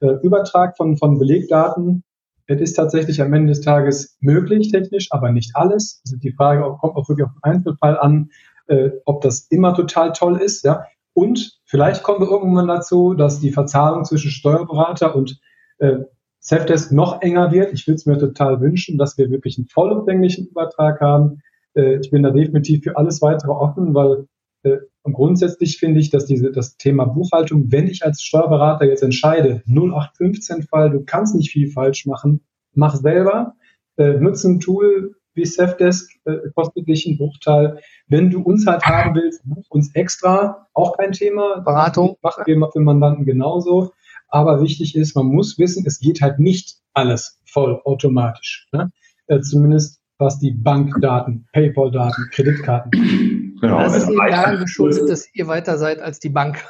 [0.00, 2.04] Äh, Übertrag von, von Belegdaten,
[2.46, 6.00] das ist tatsächlich am Ende des Tages möglich technisch, aber nicht alles.
[6.04, 8.30] Also die Frage kommt auch wirklich auf den Einzelfall an,
[8.68, 10.64] äh, ob das immer total toll ist.
[10.64, 10.84] Ja?
[11.12, 15.40] Und vielleicht kommen wir irgendwann dazu, dass die Verzahlung zwischen Steuerberater und
[15.78, 15.98] äh,
[16.38, 17.72] Selfdesk noch enger wird.
[17.72, 21.42] Ich würde es mir total wünschen, dass wir wirklich einen vollumfänglichen Übertrag haben,
[21.76, 24.26] äh, ich bin da definitiv für alles weitere offen, weil
[24.62, 29.62] äh, grundsätzlich finde ich, dass diese, das Thema Buchhaltung, wenn ich als Steuerberater jetzt entscheide,
[29.68, 33.54] 0815-Fall, du kannst nicht viel falsch machen, mach selber,
[33.96, 37.78] äh, nutze ein Tool wie Safdesk, äh, kostet dich einen Bruchteil.
[38.08, 41.60] Wenn du uns halt haben willst, buch uns extra, auch kein Thema.
[41.60, 42.16] Beratung.
[42.22, 43.92] Machen wir für Mandanten genauso.
[44.28, 48.66] Aber wichtig ist, man muss wissen, es geht halt nicht alles voll automatisch.
[48.72, 48.90] Ne?
[49.26, 53.56] Äh, zumindest was die Bankdaten, PayPal-Daten, Kreditkarten.
[53.60, 53.78] Genau.
[53.78, 56.64] Das ist eben daran geschuldet, dass ihr weiter seid als die Bank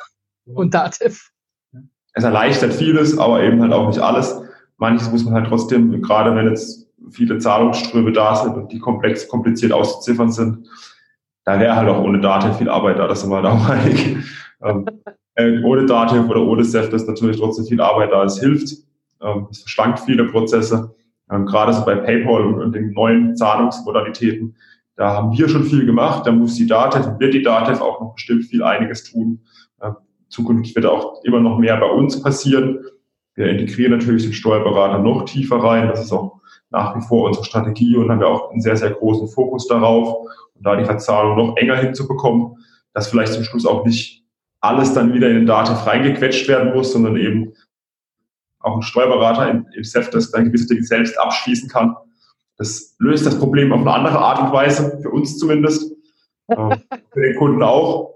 [0.47, 1.31] und Dativ.
[2.13, 4.41] Es erleichtert vieles, aber eben halt auch nicht alles.
[4.79, 9.29] Manches muss man halt trotzdem, gerade wenn jetzt viele Zahlungsströme da sind und die komplex,
[9.29, 10.69] kompliziert auszuziffern sind,
[11.45, 14.17] da wäre halt auch ohne Dativ viel Arbeit da, das sind wir da auch einig.
[14.63, 14.87] ähm,
[15.35, 18.25] äh, ohne Dativ oder ohne SEF ist natürlich trotzdem viel Arbeit da.
[18.25, 18.77] Es hilft,
[19.23, 20.95] ähm, es verschlankt viele Prozesse.
[21.31, 24.57] Ähm, gerade so bei PayPal und, und, den neuen Zahlungsmodalitäten,
[24.97, 26.27] da haben wir schon viel gemacht.
[26.27, 29.41] Da muss die Datev, wird die Datev auch noch bestimmt viel einiges tun.
[29.83, 29.97] Ähm,
[30.29, 32.81] zukünftig wird auch immer noch mehr bei uns passieren.
[33.35, 35.89] Wir integrieren natürlich den Steuerberater noch tiefer rein.
[35.89, 38.91] Das ist auch nach wie vor unsere Strategie und haben wir auch einen sehr, sehr
[38.91, 42.57] großen Fokus darauf, um da die Verzahlung noch enger hinzubekommen,
[42.93, 44.25] dass vielleicht zum Schluss auch nicht
[44.61, 47.53] alles dann wieder in den Datev reingequetscht werden muss, sondern eben
[48.67, 51.97] auch ein Steuerberater im, im SEF, das dann gewisse Dinge selbst abschließen kann.
[52.59, 55.93] Das löst das Problem auf eine andere Art und Weise, für uns zumindest,
[56.49, 56.77] äh,
[57.13, 58.15] für den Kunden auch.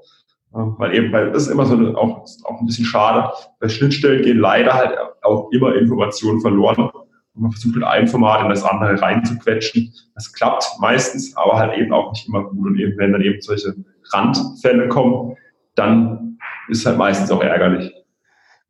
[0.53, 3.33] Äh, weil eben, weil das ist immer so eine, auch, auch ein bisschen schade.
[3.61, 6.91] Bei Schnittstellen gehen leider halt auch immer Informationen verloren.
[7.35, 9.93] Und man versucht mit einem Format in das andere reinzuquetschen.
[10.15, 12.67] Das klappt meistens, aber halt eben auch nicht immer gut.
[12.67, 13.75] Und eben, wenn dann eben solche
[14.13, 15.37] Randfälle kommen,
[15.77, 16.39] dann
[16.69, 17.93] ist halt meistens auch ärgerlich.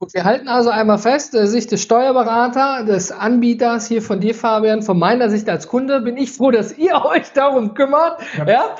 [0.03, 4.35] Gut, wir halten also einmal fest, der Sicht des Steuerberater, des Anbieters hier von dir,
[4.35, 8.19] Fabian, von meiner Sicht als Kunde bin ich froh, dass ihr euch darum kümmert.
[8.47, 8.77] Ja,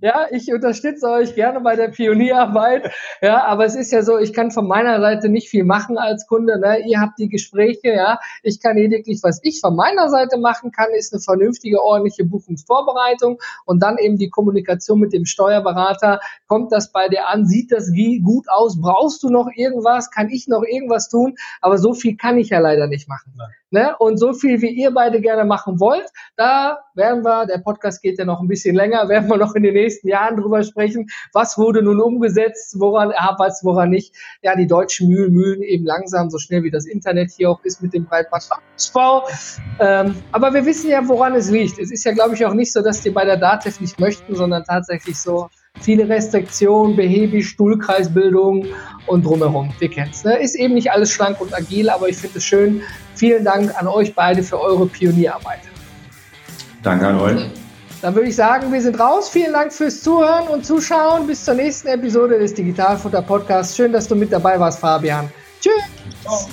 [0.00, 2.90] ja ich unterstütze euch gerne bei der Pionierarbeit.
[3.22, 6.26] Ja, aber es ist ja so, ich kann von meiner Seite nicht viel machen als
[6.26, 6.58] Kunde.
[6.58, 6.80] Ne?
[6.84, 8.18] Ihr habt die Gespräche, ja.
[8.42, 13.38] Ich kann lediglich, was ich von meiner Seite machen kann, ist eine vernünftige, ordentliche Buchungsvorbereitung
[13.66, 16.18] und dann eben die Kommunikation mit dem Steuerberater.
[16.48, 17.46] Kommt das bei dir an?
[17.46, 17.92] Sieht das
[18.24, 18.80] gut aus?
[18.80, 19.75] Brauchst du noch irgendwas?
[19.76, 20.10] Irgendwas?
[20.10, 21.36] Kann ich noch irgendwas tun?
[21.60, 23.32] Aber so viel kann ich ja leider nicht machen.
[23.70, 23.96] Ne?
[23.98, 26.06] Und so viel, wie ihr beide gerne machen wollt,
[26.36, 29.62] da werden wir, der Podcast geht ja noch ein bisschen länger, werden wir noch in
[29.62, 34.14] den nächsten Jahren drüber sprechen, was wurde nun umgesetzt, woran was, woran nicht.
[34.42, 37.82] Ja, die deutschen Mühlen mühlen eben langsam, so schnell wie das Internet hier auch ist
[37.82, 39.24] mit dem Breitbandausbau.
[39.80, 41.78] Ähm, aber wir wissen ja, woran es liegt.
[41.78, 44.34] Es ist ja, glaube ich, auch nicht so, dass die bei der DATEV nicht möchten,
[44.34, 45.48] sondern tatsächlich so,
[45.80, 48.66] viele Restriktionen, behäbig, Stuhlkreisbildung
[49.06, 49.72] und drumherum.
[49.78, 50.24] Wir kennen es.
[50.24, 50.38] Ne?
[50.38, 52.82] Ist eben nicht alles schlank und agil, aber ich finde es schön.
[53.14, 55.60] Vielen Dank an euch beide für eure Pionierarbeit.
[56.82, 57.46] Danke an euch.
[58.02, 59.28] Dann würde ich sagen, wir sind raus.
[59.28, 61.26] Vielen Dank fürs Zuhören und Zuschauen.
[61.26, 63.74] Bis zur nächsten Episode des Digitalfutter Podcasts.
[63.74, 65.28] Schön, dass du mit dabei warst, Fabian.
[65.60, 65.72] Tschüss.
[66.22, 66.48] Ciao.